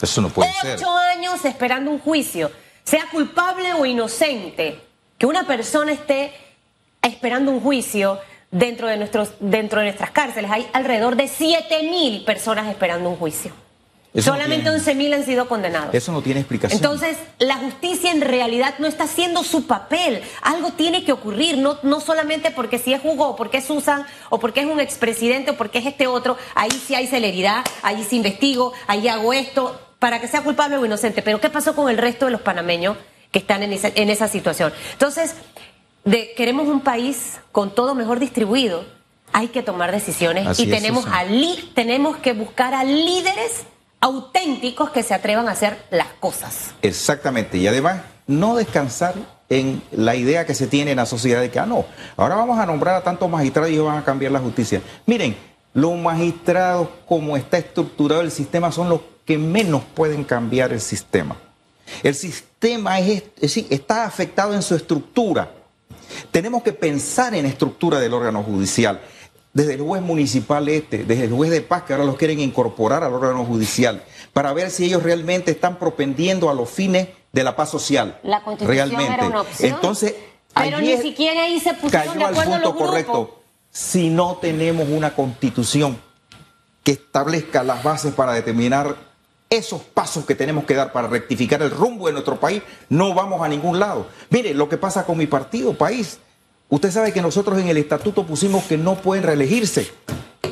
Eso 0.00 0.20
no 0.20 0.28
puede 0.28 0.52
ser. 0.54 0.76
Ocho 0.76 0.90
años 0.96 1.44
esperando 1.44 1.90
un 1.90 1.98
juicio, 1.98 2.50
sea 2.84 3.06
culpable 3.10 3.72
o 3.74 3.84
inocente, 3.86 4.80
que 5.18 5.26
una 5.26 5.46
persona 5.46 5.92
esté 5.92 6.32
esperando 7.02 7.50
un 7.50 7.60
juicio 7.60 8.18
dentro 8.50 8.88
de, 8.88 8.96
nuestros, 8.96 9.32
dentro 9.40 9.80
de 9.80 9.86
nuestras 9.86 10.10
cárceles. 10.10 10.50
Hay 10.50 10.66
alrededor 10.72 11.16
de 11.16 11.28
7 11.28 11.82
mil 11.84 12.24
personas 12.24 12.68
esperando 12.68 13.08
un 13.10 13.16
juicio. 13.16 13.52
Eso 14.12 14.30
no 14.32 14.36
Solamente 14.38 14.62
tiene- 14.64 14.76
11 14.78 14.94
mil 14.96 15.14
han 15.14 15.24
sido 15.24 15.46
condenados. 15.46 15.94
Eso 15.94 16.10
no 16.10 16.20
tiene 16.20 16.40
explicación. 16.40 16.76
Entonces, 16.82 17.16
la 17.38 17.54
justicia 17.58 18.10
en 18.10 18.20
realidad 18.20 18.74
no 18.80 18.88
está 18.88 19.04
haciendo 19.04 19.44
su 19.44 19.68
papel. 19.68 20.20
Algo 20.42 20.72
tiene 20.72 21.04
que 21.04 21.12
ocurrir, 21.12 21.58
no, 21.58 21.78
no 21.84 22.00
solamente 22.00 22.50
porque 22.50 22.80
si 22.80 22.92
es 22.92 23.00
Hugo, 23.04 23.28
o 23.28 23.36
porque 23.36 23.58
es 23.58 23.66
Susan, 23.66 24.04
o 24.28 24.40
porque 24.40 24.60
es 24.62 24.66
un 24.66 24.80
expresidente, 24.80 25.52
o 25.52 25.56
porque 25.56 25.78
es 25.78 25.86
este 25.86 26.08
otro. 26.08 26.36
Ahí 26.56 26.72
sí 26.72 26.96
hay 26.96 27.06
celeridad, 27.06 27.64
ahí 27.82 28.02
sí 28.02 28.16
investigo, 28.16 28.72
ahí 28.88 29.06
hago 29.06 29.32
esto, 29.32 29.80
para 30.00 30.20
que 30.20 30.26
sea 30.26 30.42
culpable 30.42 30.76
o 30.76 30.84
inocente. 30.84 31.22
Pero, 31.22 31.40
¿qué 31.40 31.48
pasó 31.48 31.76
con 31.76 31.88
el 31.88 31.96
resto 31.96 32.24
de 32.24 32.32
los 32.32 32.40
panameños 32.40 32.96
que 33.30 33.38
están 33.38 33.62
en 33.62 33.72
esa, 33.74 33.92
en 33.94 34.10
esa 34.10 34.26
situación? 34.26 34.72
Entonces, 34.92 35.36
de, 36.04 36.32
queremos 36.36 36.68
un 36.68 36.80
país 36.80 37.38
con 37.52 37.74
todo 37.74 37.94
mejor 37.94 38.18
distribuido. 38.18 38.84
Hay 39.32 39.48
que 39.48 39.62
tomar 39.62 39.92
decisiones 39.92 40.46
Así 40.46 40.64
y 40.64 40.70
tenemos, 40.70 41.04
Susan. 41.04 41.18
a 41.18 41.24
li- 41.24 41.70
tenemos 41.74 42.16
que 42.16 42.32
buscar 42.32 42.74
a 42.74 42.82
líderes 42.84 43.62
auténticos 44.00 44.90
que 44.90 45.02
se 45.02 45.14
atrevan 45.14 45.48
a 45.48 45.52
hacer 45.52 45.78
las 45.90 46.08
cosas. 46.18 46.70
Exactamente. 46.82 47.58
Y 47.58 47.66
además, 47.66 48.00
no 48.26 48.56
descansar 48.56 49.14
en 49.48 49.82
la 49.92 50.14
idea 50.16 50.46
que 50.46 50.54
se 50.54 50.66
tiene 50.66 50.92
en 50.92 50.96
la 50.96 51.06
sociedad 51.06 51.40
de 51.40 51.50
que, 51.50 51.58
ah, 51.58 51.66
no, 51.66 51.84
ahora 52.16 52.34
vamos 52.36 52.58
a 52.58 52.66
nombrar 52.66 52.94
a 52.96 53.02
tantos 53.02 53.28
magistrados 53.28 53.70
y 53.70 53.74
ellos 53.74 53.86
van 53.86 53.98
a 53.98 54.04
cambiar 54.04 54.32
la 54.32 54.38
justicia. 54.40 54.80
Miren, 55.06 55.36
los 55.74 55.96
magistrados, 55.96 56.88
como 57.06 57.36
está 57.36 57.58
estructurado 57.58 58.22
el 58.22 58.30
sistema, 58.30 58.72
son 58.72 58.88
los 58.88 59.00
que 59.24 59.38
menos 59.38 59.82
pueden 59.94 60.24
cambiar 60.24 60.72
el 60.72 60.80
sistema. 60.80 61.36
El 62.02 62.14
sistema 62.14 62.98
es, 63.00 63.24
es 63.40 63.56
está 63.56 64.04
afectado 64.04 64.54
en 64.54 64.62
su 64.62 64.74
estructura. 64.74 65.50
Tenemos 66.30 66.62
que 66.62 66.72
pensar 66.72 67.34
en 67.34 67.44
la 67.44 67.48
estructura 67.48 67.98
del 67.98 68.14
órgano 68.14 68.42
judicial. 68.42 69.00
Desde 69.52 69.74
el 69.74 69.80
juez 69.80 70.00
municipal 70.00 70.68
este, 70.68 71.04
desde 71.04 71.24
el 71.24 71.32
juez 71.32 71.50
de 71.50 71.60
paz, 71.60 71.82
que 71.82 71.92
ahora 71.92 72.04
los 72.04 72.16
quieren 72.16 72.38
incorporar 72.38 73.02
al 73.02 73.12
órgano 73.12 73.44
judicial, 73.44 74.04
para 74.32 74.52
ver 74.52 74.70
si 74.70 74.84
ellos 74.84 75.02
realmente 75.02 75.50
están 75.50 75.78
propendiendo 75.78 76.48
a 76.50 76.54
los 76.54 76.70
fines 76.70 77.08
de 77.32 77.44
la 77.44 77.56
paz 77.56 77.70
social. 77.70 78.20
La 78.22 78.44
constitución 78.44 78.90
realmente. 78.90 79.14
era 79.14 79.26
una 79.26 79.40
opción. 79.40 79.74
Entonces, 79.74 80.14
Pero 80.54 80.80
ni 80.80 80.96
siquiera 80.98 81.42
ahí 81.42 81.58
se 81.58 81.74
pusieron 81.74 82.14
cayó 82.14 82.18
de 82.18 82.24
al 82.24 82.34
punto 82.34 82.50
los 82.50 82.60
grupos. 82.60 82.88
correcto. 82.88 83.42
Si 83.72 84.08
no 84.08 84.36
tenemos 84.40 84.88
una 84.88 85.14
constitución 85.14 86.00
que 86.84 86.92
establezca 86.92 87.62
las 87.62 87.82
bases 87.82 88.14
para 88.14 88.32
determinar 88.32 89.09
esos 89.50 89.82
pasos 89.82 90.24
que 90.24 90.36
tenemos 90.36 90.64
que 90.64 90.74
dar 90.74 90.92
para 90.92 91.08
rectificar 91.08 91.60
el 91.60 91.72
rumbo 91.72 92.06
de 92.06 92.12
nuestro 92.12 92.38
país, 92.38 92.62
no 92.88 93.12
vamos 93.14 93.42
a 93.42 93.48
ningún 93.48 93.80
lado. 93.80 94.06
Mire, 94.30 94.54
lo 94.54 94.68
que 94.68 94.76
pasa 94.76 95.04
con 95.04 95.18
mi 95.18 95.26
partido, 95.26 95.74
país. 95.74 96.18
Usted 96.68 96.92
sabe 96.92 97.12
que 97.12 97.20
nosotros 97.20 97.58
en 97.58 97.66
el 97.66 97.76
estatuto 97.76 98.24
pusimos 98.24 98.62
que 98.64 98.78
no 98.78 98.94
pueden 98.94 99.24
reelegirse. 99.24 99.90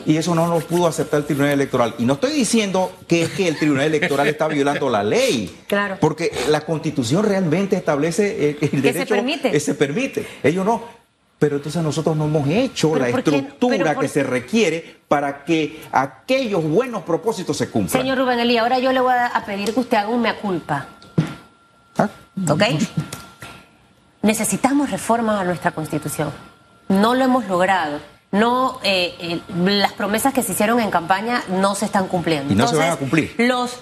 Y 0.04 0.16
eso 0.16 0.34
no 0.34 0.48
nos 0.48 0.64
pudo 0.64 0.87
aceptar 0.87 1.20
el 1.20 1.26
Tribunal 1.26 1.52
Electoral. 1.52 1.94
Y 1.98 2.04
no 2.06 2.14
estoy 2.14 2.32
diciendo 2.32 2.90
que 3.06 3.22
es 3.22 3.30
que 3.30 3.46
el 3.46 3.56
Tribunal 3.58 3.87
Electoral 3.87 4.26
está 4.26 4.48
violando 4.48 4.88
la 4.88 5.04
ley. 5.04 5.54
Claro. 5.68 5.98
Porque 6.00 6.32
la 6.48 6.62
Constitución 6.62 7.24
realmente 7.24 7.76
establece 7.76 8.50
eh, 8.50 8.58
el 8.61 8.70
se 8.70 8.80
derecho. 8.80 9.14
permite. 9.14 9.56
eh, 9.56 9.61
se 9.61 9.74
permite. 9.74 10.26
Ellos 10.42 10.64
no. 10.64 10.82
Pero 11.38 11.57
entonces 11.57 11.83
nosotros 11.83 12.16
no 12.16 12.24
hemos 12.24 12.48
hecho 12.48 12.92
Pero 12.92 13.05
la 13.05 13.09
estructura 13.11 13.77
Pero 13.79 13.94
¿por 13.94 14.03
que 14.03 14.09
se 14.09 14.22
requiere 14.24 14.98
para 15.07 15.44
que 15.44 15.83
aquellos 15.92 16.64
buenos 16.64 17.03
propósitos 17.03 17.57
se 17.57 17.70
cumplan. 17.70 18.03
Señor 18.03 18.18
Rubén 18.18 18.40
Elí, 18.40 18.59
ahora 18.59 18.79
yo 18.79 18.92
le 18.92 19.01
voy 19.01 19.12
a 19.12 19.27
a 19.27 19.44
pedir 19.44 19.72
que 19.72 19.81
usted 19.81 19.96
haga 19.96 20.09
un 20.09 20.20
mea 20.20 20.38
culpa. 20.38 20.87
¿Ah? 21.96 22.09
¿Ok? 22.48 22.62
Necesitamos 24.22 24.90
reformas 24.90 25.40
a 25.40 25.44
nuestra 25.44 25.70
constitución. 25.70 26.33
No 26.88 27.14
lo 27.14 27.24
hemos 27.24 27.46
logrado. 27.46 28.01
No, 28.31 28.79
eh, 28.83 29.14
eh, 29.20 29.40
las 29.64 29.92
promesas 29.94 30.35
que 30.35 30.42
se 30.42 30.53
hicieron 30.53 30.81
en 30.81 30.90
campaña 30.90 31.42
no 31.48 31.74
se 31.74 31.87
están 31.87 32.09
cumpliendo. 32.09 32.53
Y 32.53 32.57
no 32.57 32.66
se 32.66 32.77
van 32.77 32.90
a 32.90 32.96
cumplir. 32.96 33.35
Los 33.38 33.81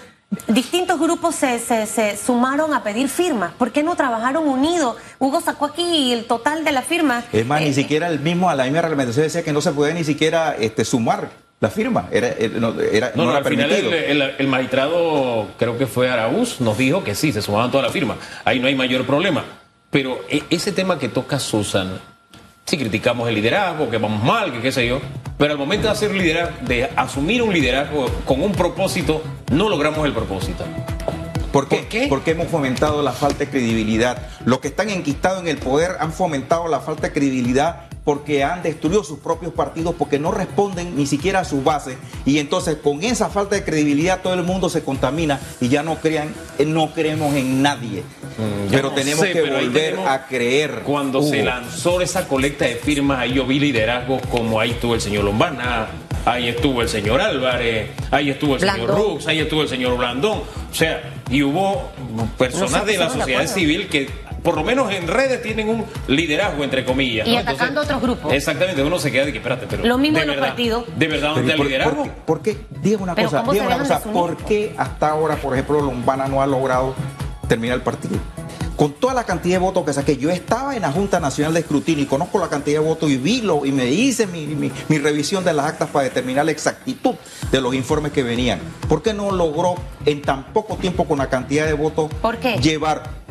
distintos 0.49 0.99
grupos 0.99 1.35
se, 1.35 1.59
se- 1.59 1.87
se 1.87 2.17
sumaron 2.17 2.75
a 2.75 2.83
pedir 2.83 3.09
firmas. 3.09 3.53
¿Por 3.53 3.71
qué 3.73 3.83
no 3.83 3.95
trabajaron 3.97 4.49
unidos? 4.49 4.97
Hugo 5.19 5.41
sacó 5.41 5.67
aquí 5.67 6.12
el 6.12 6.25
total 6.25 6.65
de 6.65 6.73
las 6.73 6.85
firmas. 6.85 7.25
Es 7.33 7.47
más, 7.47 7.61
Eh, 7.62 7.67
ni 7.67 7.73
siquiera 7.75 8.09
el 8.09 8.21
mismo, 8.21 8.51
a 8.51 8.55
la 8.55 8.65
misma 8.65 8.83
reglamentación 8.83 9.25
decía 9.25 9.43
que 9.45 9.53
no 9.53 9.61
se 9.61 9.73
podía 9.73 9.95
ni 9.95 10.05
siquiera 10.05 10.55
este, 10.59 10.85
sumar 10.85 11.31
la 11.61 11.71
firma. 11.71 12.09
Era, 12.11 12.29
era- 12.29 12.59
no, 12.59 12.79
era, 12.81 13.12
No, 13.15 13.25
no 13.25 13.25
no, 13.25 13.31
era 13.31 13.39
al 13.39 13.45
final 13.45 13.71
el, 13.71 13.77
permitido. 13.87 14.23
el- 14.27 14.35
el 14.39 14.49
magistrado, 14.49 15.49
creo 15.59 15.79
que 15.79 15.87
fue 15.87 16.11
Araúz, 16.11 16.61
nos 16.61 16.77
dijo 16.77 17.03
que 17.05 17.15
sí, 17.15 17.33
se 17.33 17.41
sumaban 17.41 17.71
todas 17.71 17.85
las 17.85 17.93
firmas. 17.93 18.19
Ahí 18.45 18.59
no 18.61 18.67
hay 18.67 18.75
mayor 18.75 19.07
problema. 19.07 19.45
Pero 19.91 20.21
e- 20.29 20.43
ese 20.51 20.73
tema 20.73 20.99
que 20.99 21.09
toca 21.09 21.39
Susan, 21.39 21.99
si 22.66 22.76
criticamos 22.76 23.29
el 23.29 23.37
liderazgo, 23.37 23.88
que 23.88 23.98
vamos 23.98 24.22
mal, 24.24 24.52
que 24.52 24.61
qué 24.61 24.72
sé 24.72 24.88
yo, 24.88 25.00
pero 25.38 25.52
al 25.52 25.59
momento 25.59 25.87
de 25.87 25.92
hacer 25.92 26.12
liderazgo, 26.12 26.66
de 26.66 26.90
asumir 26.96 27.40
un 27.40 27.52
liderazgo 27.52 28.07
con 28.24 28.42
un 28.42 28.52
propósito, 28.52 29.22
no 29.52 29.68
logramos 29.68 30.05
el 30.05 30.12
propósito. 30.12 30.64
¿Por 31.52 31.68
qué? 31.68 31.76
¿Por 31.76 31.88
qué? 31.88 32.07
Porque 32.09 32.33
hemos 32.33 32.48
fomentado 32.48 33.02
la 33.02 33.12
falta 33.12 33.38
de 33.38 33.50
credibilidad. 33.50 34.29
Los 34.44 34.59
que 34.59 34.68
están 34.68 34.90
enquistados 34.90 35.42
en 35.42 35.48
el 35.48 35.59
poder 35.59 35.92
han 36.00 36.12
fomentado 36.12 36.66
la 36.66 36.81
falta 36.81 37.02
de 37.02 37.12
credibilidad 37.12 37.86
porque 38.07 38.45
han 38.45 38.62
destruido 38.62 39.03
sus 39.03 39.19
propios 39.19 39.53
partidos 39.53 39.97
porque 39.99 40.21
no 40.21 40.31
responden 40.31 40.97
ni 40.97 41.07
siquiera 41.07 41.40
a 41.40 41.45
sus 41.45 41.64
bases. 41.64 41.97
Y 42.25 42.38
entonces 42.38 42.77
con 42.77 43.03
esa 43.03 43.29
falta 43.31 43.57
de 43.57 43.64
credibilidad 43.64 44.21
todo 44.23 44.33
el 44.35 44.45
mundo 44.45 44.69
se 44.69 44.85
contamina 44.85 45.40
y 45.61 45.69
ya 45.69 45.83
no 45.83 45.97
crean 45.97 46.33
eh, 46.61 46.64
no 46.64 46.92
creemos 46.95 47.35
en 47.35 47.62
nadie. 47.62 48.03
Mm, 48.38 48.71
pero 48.71 48.90
no 48.90 48.95
tenemos 48.95 49.21
sé, 49.27 49.33
que 49.33 49.42
pero 49.42 49.57
volver 49.57 49.90
tenemos- 49.90 50.09
a 50.09 50.27
creer. 50.29 50.83
Cuando 50.85 51.21
se 51.21 51.42
lanzó 51.42 52.01
esa 52.01 52.29
colecta 52.29 52.64
de 52.64 52.77
firmas, 52.77 53.19
ahí 53.19 53.33
yo 53.35 53.45
vi 53.45 53.59
liderazgos 53.59 54.23
como 54.31 54.61
ahí 54.61 54.71
estuvo 54.71 54.95
el 54.95 55.01
señor 55.01 55.25
Lombana, 55.25 55.88
ahí 56.25 56.47
estuvo 56.49 56.83
el 56.83 56.88
señor 56.88 57.21
Álvarez, 57.21 57.90
ahí 58.12 58.31
estuvo 58.31 58.55
el 58.55 58.61
señor. 58.61 58.88
Rux, 58.88 59.27
ahí 59.27 59.40
estuvo 59.40 59.62
el 59.62 59.69
señor 59.69 59.97
Blandón. 59.97 60.42
O 60.71 60.75
sea, 60.75 61.12
y 61.29 61.42
hubo 61.42 61.90
personas 62.38 62.83
No 62.83 62.85
de 62.85 62.99
la 62.99 63.09
de 63.09 63.19
sociedad 63.19 63.47
civil 63.49 63.88
que 63.88 64.09
por 64.47 64.55
lo 64.55 64.63
menos 64.63 64.93
en 64.93 65.09
redes 65.09 65.43
tienen 65.43 65.69
un 65.69 65.85
liderazgo, 66.07 66.63
entre 66.63 66.85
comillas. 66.85 67.27
Y 67.27 67.33
¿no? 67.33 67.39
atacando 67.41 67.81
a 67.81 67.83
otros 67.83 68.01
grupos. 68.01 68.33
Exactamente, 68.33 68.81
uno 68.83 68.99
se 69.01 69.11
queda 69.11 69.25
de 69.27 69.33
que, 69.33 69.39
espérate, 69.39 69.67
pero... 69.69 69.85
Lo 69.85 69.99
mismo 69.99 70.19
de 70.19 70.23
en 70.23 70.29
los 70.29 70.37
verdad, 70.37 70.49
partidos. 70.51 70.85
¿De 70.97 71.09
verdad 71.09 71.35
dónde 71.35 71.49
¿y 71.49 71.51
hay 71.51 71.57
por, 71.57 71.67
liderazgo? 71.67 71.97
por 71.97 72.07
qué- 72.07 72.13
por 72.27 72.43
qué? 72.43 72.57
Diga 72.81 72.99
una 73.03 73.15
cosa, 73.17 73.41
¿cómo 73.41 73.53
diga 73.53 73.65
se 73.65 73.75
una 73.75 73.79
cosa? 73.83 74.01
¿por 74.13 74.37
qué 74.37 74.73
hasta 74.79 75.11
ahora, 75.11 75.35
por 75.37 75.53
ejemplo, 75.55 75.81
Lombana 75.83 76.29
no 76.29 76.41
ha 76.41 76.47
logrado 76.47 76.95
terminar 77.49 77.75
el 77.77 77.83
partido? 77.83 78.17
Con 78.77 78.93
toda 78.93 79.15
la 79.15 79.25
cantidad 79.25 79.55
de 79.55 79.59
votos 79.65 79.85
que 79.87 79.93
saqué, 79.95 80.19
yo 80.19 80.29
estaba 80.31 80.77
en 80.77 80.83
la 80.83 80.93
Junta 80.93 81.19
Nacional 81.19 81.55
de 81.55 81.61
Escrutinio 81.61 82.05
y 82.05 82.07
conozco 82.07 82.39
la 82.39 82.49
cantidad 82.51 82.81
de 82.81 82.87
votos 82.87 83.11
y 83.11 83.17
vi 83.17 83.41
lo, 83.41 83.65
y 83.65 83.73
me 83.73 83.87
hice 83.87 84.27
mi, 84.27 84.47
mi- 84.47 84.71
mi 84.89 84.99
revisión 84.99 85.43
de 85.45 85.55
las 85.55 85.65
actas 85.67 85.89
para 85.89 86.05
determinar 86.05 86.45
la 86.45 86.51
exactitud 86.53 87.15
de 87.51 87.61
los 87.63 87.75
informes 87.75 88.13
que 88.13 88.23
venían. 88.23 88.61
¿Por 88.87 89.03
qué 89.03 89.15
no 89.15 89.31
logró 89.33 89.77
en 90.05 90.21
tan 90.21 90.53
poco 90.53 90.77
tiempo 90.77 91.05
con 91.07 91.17
la 91.19 91.29
cantidad 91.31 91.65
de 91.67 91.73
votos 91.73 92.11
¿Por 92.21 92.37
qué? 92.37 92.59
llevar? 92.59 93.26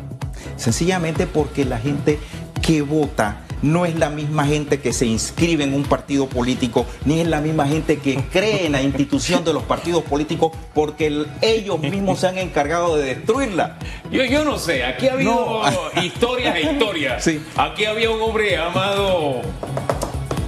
Sencillamente 0.56 1.26
porque 1.26 1.64
la 1.64 1.78
gente 1.78 2.18
que 2.62 2.82
vota 2.82 3.42
no 3.62 3.86
es 3.86 3.96
la 3.96 4.10
misma 4.10 4.44
gente 4.46 4.80
que 4.80 4.92
se 4.92 5.06
inscribe 5.06 5.64
en 5.64 5.72
un 5.72 5.84
partido 5.84 6.26
político, 6.28 6.84
ni 7.06 7.20
es 7.20 7.26
la 7.26 7.40
misma 7.40 7.66
gente 7.66 7.96
que 7.98 8.16
cree 8.30 8.66
en 8.66 8.72
la 8.72 8.82
institución 8.82 9.44
de 9.44 9.52
los 9.54 9.62
partidos 9.62 10.02
políticos, 10.02 10.52
porque 10.74 11.06
el- 11.06 11.26
ellos 11.40 11.80
mismos 11.80 12.20
se 12.20 12.28
han 12.28 12.36
encargado 12.38 12.96
de 12.96 13.14
destruirla. 13.14 13.78
Yo, 14.10 14.24
yo 14.24 14.44
no 14.44 14.58
sé, 14.58 14.84
aquí 14.84 15.08
ha 15.08 15.14
habido 15.14 15.32
No. 15.32 16.02
historias 16.02 16.54
e 16.56 16.72
historias. 16.72 17.24
Sí. 17.24 17.40
Aquí 17.56 17.86
había 17.86 18.10
un 18.10 18.20
hombre 18.20 18.50
llamado 18.50 19.40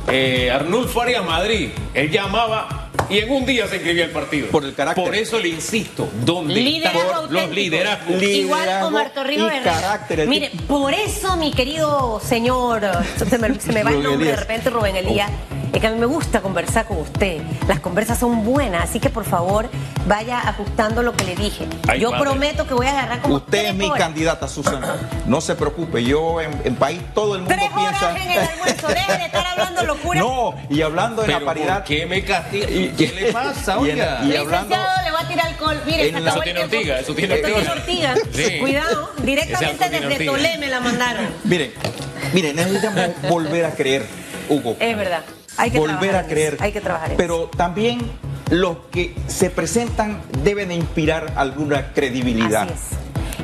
eh, 0.09 0.51
Arnulfo 0.51 1.03
Arias 1.03 1.25
Madrid. 1.25 1.71
Él 1.94 2.11
llamaba 2.11 2.88
y 3.11 3.18
en 3.18 3.31
un 3.31 3.44
día 3.47 3.66
se 3.66 3.77
inscribía 3.77 4.05
al 4.05 4.11
partido. 4.11 4.49
Por 4.49 4.64
el 4.64 4.75
carácter. 4.75 5.05
Por 5.05 5.14
eso 5.14 5.38
le 5.38 5.49
insisto, 5.49 6.09
¿dónde 6.25 6.55
Liderazgo 6.55 7.01
están 7.01 7.33
los 7.33 7.51
liderazgos? 7.51 8.16
Li- 8.21 8.27
Igual 8.40 8.61
Liderazgo 8.61 8.88
Omar 8.88 9.11
Torrijos 9.14 9.51
Herrera. 9.53 9.73
carácter, 9.73 10.21
el 10.21 10.29
Mire, 10.29 10.49
tipo- 10.51 10.66
por 10.81 10.94
eso, 10.94 11.37
mi 11.37 11.53
querido 11.53 12.21
señor, 12.21 12.83
se 13.29 13.38
me, 13.38 13.61
se 13.61 13.73
me 13.73 13.83
va 13.83 13.90
el 13.90 14.03
nombre 14.03 14.31
de 14.31 14.37
repente, 14.37 14.71
Rubén 14.71 14.97
Elías, 14.97 15.31
es 15.73 15.81
que 15.81 15.87
a 15.87 15.91
mí 15.91 15.99
me 15.99 16.07
gusta 16.07 16.41
conversar 16.41 16.87
con 16.87 16.99
usted. 16.99 17.41
Las 17.67 17.81
conversas 17.81 18.19
son 18.19 18.45
buenas, 18.45 18.85
así 18.85 19.01
que 19.01 19.11
por 19.11 19.25
favor 19.25 19.69
vaya 20.07 20.41
ajustando 20.41 21.03
lo 21.03 21.13
que 21.15 21.25
le 21.25 21.37
dije. 21.37 21.67
Ay, 21.87 22.01
Yo 22.01 22.11
prometo 22.19 22.67
que 22.67 22.75
voy 22.75 22.87
a 22.87 22.91
agarrar 22.91 23.21
como 23.21 23.37
Usted 23.37 23.67
es 23.67 23.75
mi 23.75 23.87
horas. 23.87 23.99
candidata, 23.99 24.49
Susana. 24.49 24.97
No 25.27 25.41
se 25.41 25.55
preocupe, 25.55 26.03
yo 26.05 26.41
en, 26.41 26.51
en 26.65 26.77
país 26.77 27.01
todo 27.15 27.35
el 27.37 27.43
mundo 27.43 27.55
Tres 27.57 27.71
piensa. 27.75 28.11
horas 28.11 28.23
en 28.23 28.31
el 28.31 28.39
almuerzo, 28.39 28.89
deje 28.89 29.19
de 29.19 29.25
estar 29.27 29.47
hablando 29.47 29.83
locura. 29.85 30.21
No, 30.29 30.55
y 30.71 30.83
hablando 30.83 31.23
de 31.23 31.29
la 31.29 31.41
paridad. 31.41 31.77
¿por 31.79 31.85
qué 31.85 32.07
me 32.07 32.23
castiga? 32.25 32.71
Y- 32.71 32.89
¿Qué 32.97 33.13
le 33.13 33.33
pasa, 33.33 33.75
y 33.83 33.91
en- 33.91 33.95
oiga? 33.95 34.21
y 34.25 34.37
hablando- 34.37 34.75
Licenciado, 34.75 35.05
le 35.05 35.11
va 35.13 35.21
a 35.21 35.29
tirar 35.29 35.47
alcohol. 35.47 35.81
Mire, 35.87 36.09
En 36.09 36.25
la- 36.25 36.31
Eso 36.31 36.41
tiene 36.41 36.61
ortiga, 36.61 36.99
eso 36.99 37.15
tiene 37.15 37.35
ortiga. 37.35 37.73
ortiga. 37.73 38.15
Sí. 38.35 38.59
Cuidado, 38.59 39.11
directamente 39.23 39.89
desde. 39.91 40.25
Tolé 40.27 40.59
me 40.59 40.69
la 40.69 40.81
mandaron. 40.81 41.27
Miren, 41.45 41.73
miren, 42.33 42.57
necesitamos 42.57 43.11
volver 43.29 43.65
a 43.67 43.73
creer, 43.73 44.07
Hugo. 44.49 44.77
Es 44.81 44.97
verdad. 44.97 45.23
Hay 45.59 45.71
que 45.71 45.79
volver 45.79 46.16
a 46.16 46.27
creer. 46.27 46.55
eso, 46.55 46.64
Hay 46.64 46.73
que 46.73 46.81
trabajar 46.81 47.12
Pero 47.16 47.51
también 47.57 48.01
los 48.51 48.77
que 48.90 49.14
se 49.27 49.51
presentan 49.51 50.23
deben 50.42 50.68
de 50.68 50.75
inspirar 50.77 51.33
alguna 51.37 51.92
credibilidad. 51.92 52.62
Así 52.62 52.73
es. 52.75 52.99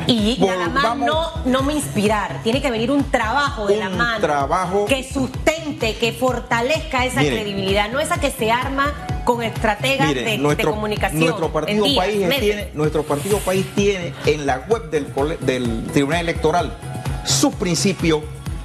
Y 0.06 0.36
nada 0.44 0.68
más 0.68 0.96
no, 0.96 1.30
no 1.46 1.62
me 1.62 1.72
inspirar, 1.74 2.40
tiene 2.42 2.60
que 2.60 2.70
venir 2.70 2.90
un 2.90 3.10
trabajo 3.10 3.66
de 3.66 3.76
la 3.76 3.88
Un 3.88 3.96
mano 3.96 4.20
trabajo- 4.20 4.86
que 4.86 5.02
sustente, 5.04 5.96
que 5.96 6.12
fortalezca 6.12 7.04
esa 7.04 7.20
Miren. 7.20 7.38
credibilidad, 7.38 7.90
no 7.90 8.00
esa 8.00 8.18
que 8.18 8.30
se 8.30 8.50
arma 8.50 8.92
con 9.24 9.42
estrategas 9.42 10.08
Miren, 10.08 10.42
de, 10.46 10.64
comunicación. 10.64 11.20
nuestro 11.20 11.50
partido 11.52 11.84
días, 11.84 12.04
país 12.04 12.18
meses. 12.26 12.40
tiene, 12.40 12.70
nuestro 12.74 13.02
partido 13.04 13.38
país 13.38 13.64
tiene 13.74 14.12
en 14.26 14.44
la 14.46 14.58
web 14.68 14.90
del, 14.90 15.86
Tribunal 15.92 16.20
Electoral 16.20 16.76
su 17.24 17.52
principio 17.52 18.22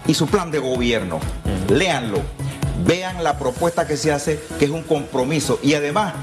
y 0.07 0.13
su 0.15 0.27
plan 0.27 0.51
de 0.51 0.59
gobierno. 0.59 1.19
Léanlo. 1.69 2.21
Vean 2.85 3.23
la 3.23 3.37
propuesta 3.37 3.85
que 3.87 3.97
se 3.97 4.11
hace, 4.11 4.39
que 4.57 4.65
es 4.65 4.71
un 4.71 4.83
compromiso. 4.83 5.59
Y 5.61 5.73
además, 5.73 6.13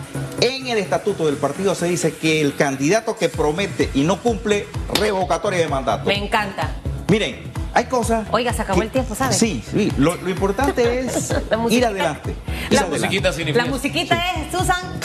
en 0.41 0.67
el 0.69 0.79
estatuto 0.79 1.27
del 1.27 1.37
partido 1.37 1.75
se 1.75 1.87
dice 1.87 2.15
que 2.15 2.41
el 2.41 2.57
candidato 2.57 3.17
que 3.17 3.29
promete 3.29 3.91
y 3.95 4.03
no 4.03 4.21
cumple, 4.21 4.67
revocatoria 5.01 5.59
de 5.61 5.69
mandato. 5.69 6.07
Me 6.07 6.17
encanta. 6.17 6.71
Miren, 7.09 7.53
hay 7.75 7.85
cosas. 7.85 8.27
Oiga, 8.33 8.53
se 8.53 8.63
acabó 8.63 8.81
que- 8.81 8.87
el 8.87 8.91
tiempo, 8.93 9.15
¿sabe? 9.15 9.35
Sí, 9.35 9.63
sí. 9.71 9.93
Lo, 9.99 10.17
lo 10.17 10.31
importante 10.31 11.01
es 11.07 11.31
La 11.51 11.59
ir 11.71 11.85
adelante. 11.87 12.31
ir 12.31 12.37
La 12.73 12.81
adelante. 12.81 12.89
musiquita 12.99 13.33
sin 13.33 13.57
La 13.57 13.67
musiquita 13.67 14.19
es 14.33 14.51
Susan. 14.53 14.99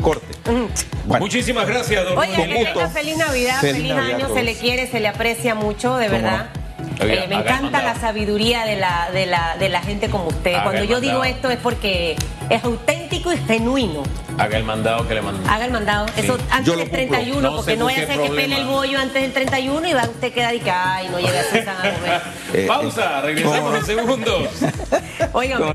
Corte. 0.00 0.26
Bueno. 1.06 1.24
Muchísimas 1.24 1.66
gracias, 1.68 2.04
don 2.04 2.18
Oye, 2.18 2.34
con 2.34 2.46
que 2.46 2.54
gusto. 2.54 2.72
tenga 2.74 2.88
feliz 2.88 3.16
Navidad, 3.18 3.60
Feliz 3.60 3.76
feliz, 3.76 3.94
Navidad 3.94 4.20
año, 4.22 4.34
se 4.34 4.42
le 4.42 4.54
quiere, 4.56 4.90
se 4.90 4.98
le 5.00 5.06
aprecia 5.08 5.54
mucho, 5.54 5.96
de 5.96 6.06
¿Cómo 6.08 6.18
verdad. 6.22 6.50
Oiga, 7.02 7.24
Eh, 7.24 7.28
me 7.28 7.34
encanta 7.36 7.82
la 7.82 7.94
sabiduría 7.94 8.64
de 8.64 8.76
la, 8.76 9.10
de 9.12 9.26
la, 9.26 9.56
de 9.58 9.68
la 9.68 9.80
gente 9.80 10.08
como 10.10 10.28
usted. 10.28 10.54
Haga 10.54 10.64
Cuando 10.64 10.84
yo 10.84 11.00
digo 11.00 11.24
esto 11.24 11.50
es 11.50 11.58
porque 11.58 12.16
es 12.50 12.64
auténtico 12.64 13.32
y 13.32 13.36
genuino. 13.38 14.02
Haga 14.38 14.56
el 14.56 14.64
mandado 14.64 15.06
que 15.06 15.14
le 15.14 15.22
mandó. 15.22 15.48
Haga 15.50 15.64
el 15.66 15.72
mandado. 15.72 16.06
Sí. 16.08 16.20
Eso 16.22 16.38
antes 16.50 16.66
del 16.66 16.88
cumplo. 16.88 16.96
31, 16.96 17.40
No 17.40 17.56
porque 17.56 17.76
no 17.76 17.84
vaya 17.86 18.02
a 18.02 18.06
ser 18.06 18.20
que 18.20 18.28
pele 18.30 18.56
el 18.56 18.66
bollo 18.66 18.98
antes 18.98 19.22
del 19.22 19.32
31 19.32 19.88
y 19.88 19.92
va 19.92 20.02
usted 20.04 20.32
quedar 20.32 20.54
y 20.54 20.60
que, 20.60 20.70
ay, 20.70 21.08
no 21.10 21.18
llega 21.18 21.40
a 21.40 21.44
Susana 21.44 21.80
a 21.82 21.92
comer. 21.92 22.66
Pausa, 22.66 23.20
regresamos 23.20 23.74
en 23.76 23.84
segundos. 23.86 24.48
Óigame. 25.32 25.74